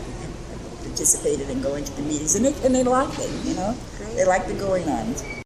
participated 0.83 1.49
in 1.49 1.61
going 1.61 1.83
to 1.83 1.95
the 1.95 2.01
meetings, 2.03 2.35
and 2.35 2.45
they, 2.45 2.53
and 2.65 2.73
they 2.73 2.83
like 2.83 3.11
it, 3.19 3.29
you 3.45 3.53
know. 3.55 3.75
Great. 3.97 4.15
They 4.15 4.25
like 4.25 4.47
the 4.47 4.53
going 4.53 4.87
on. 4.87 5.13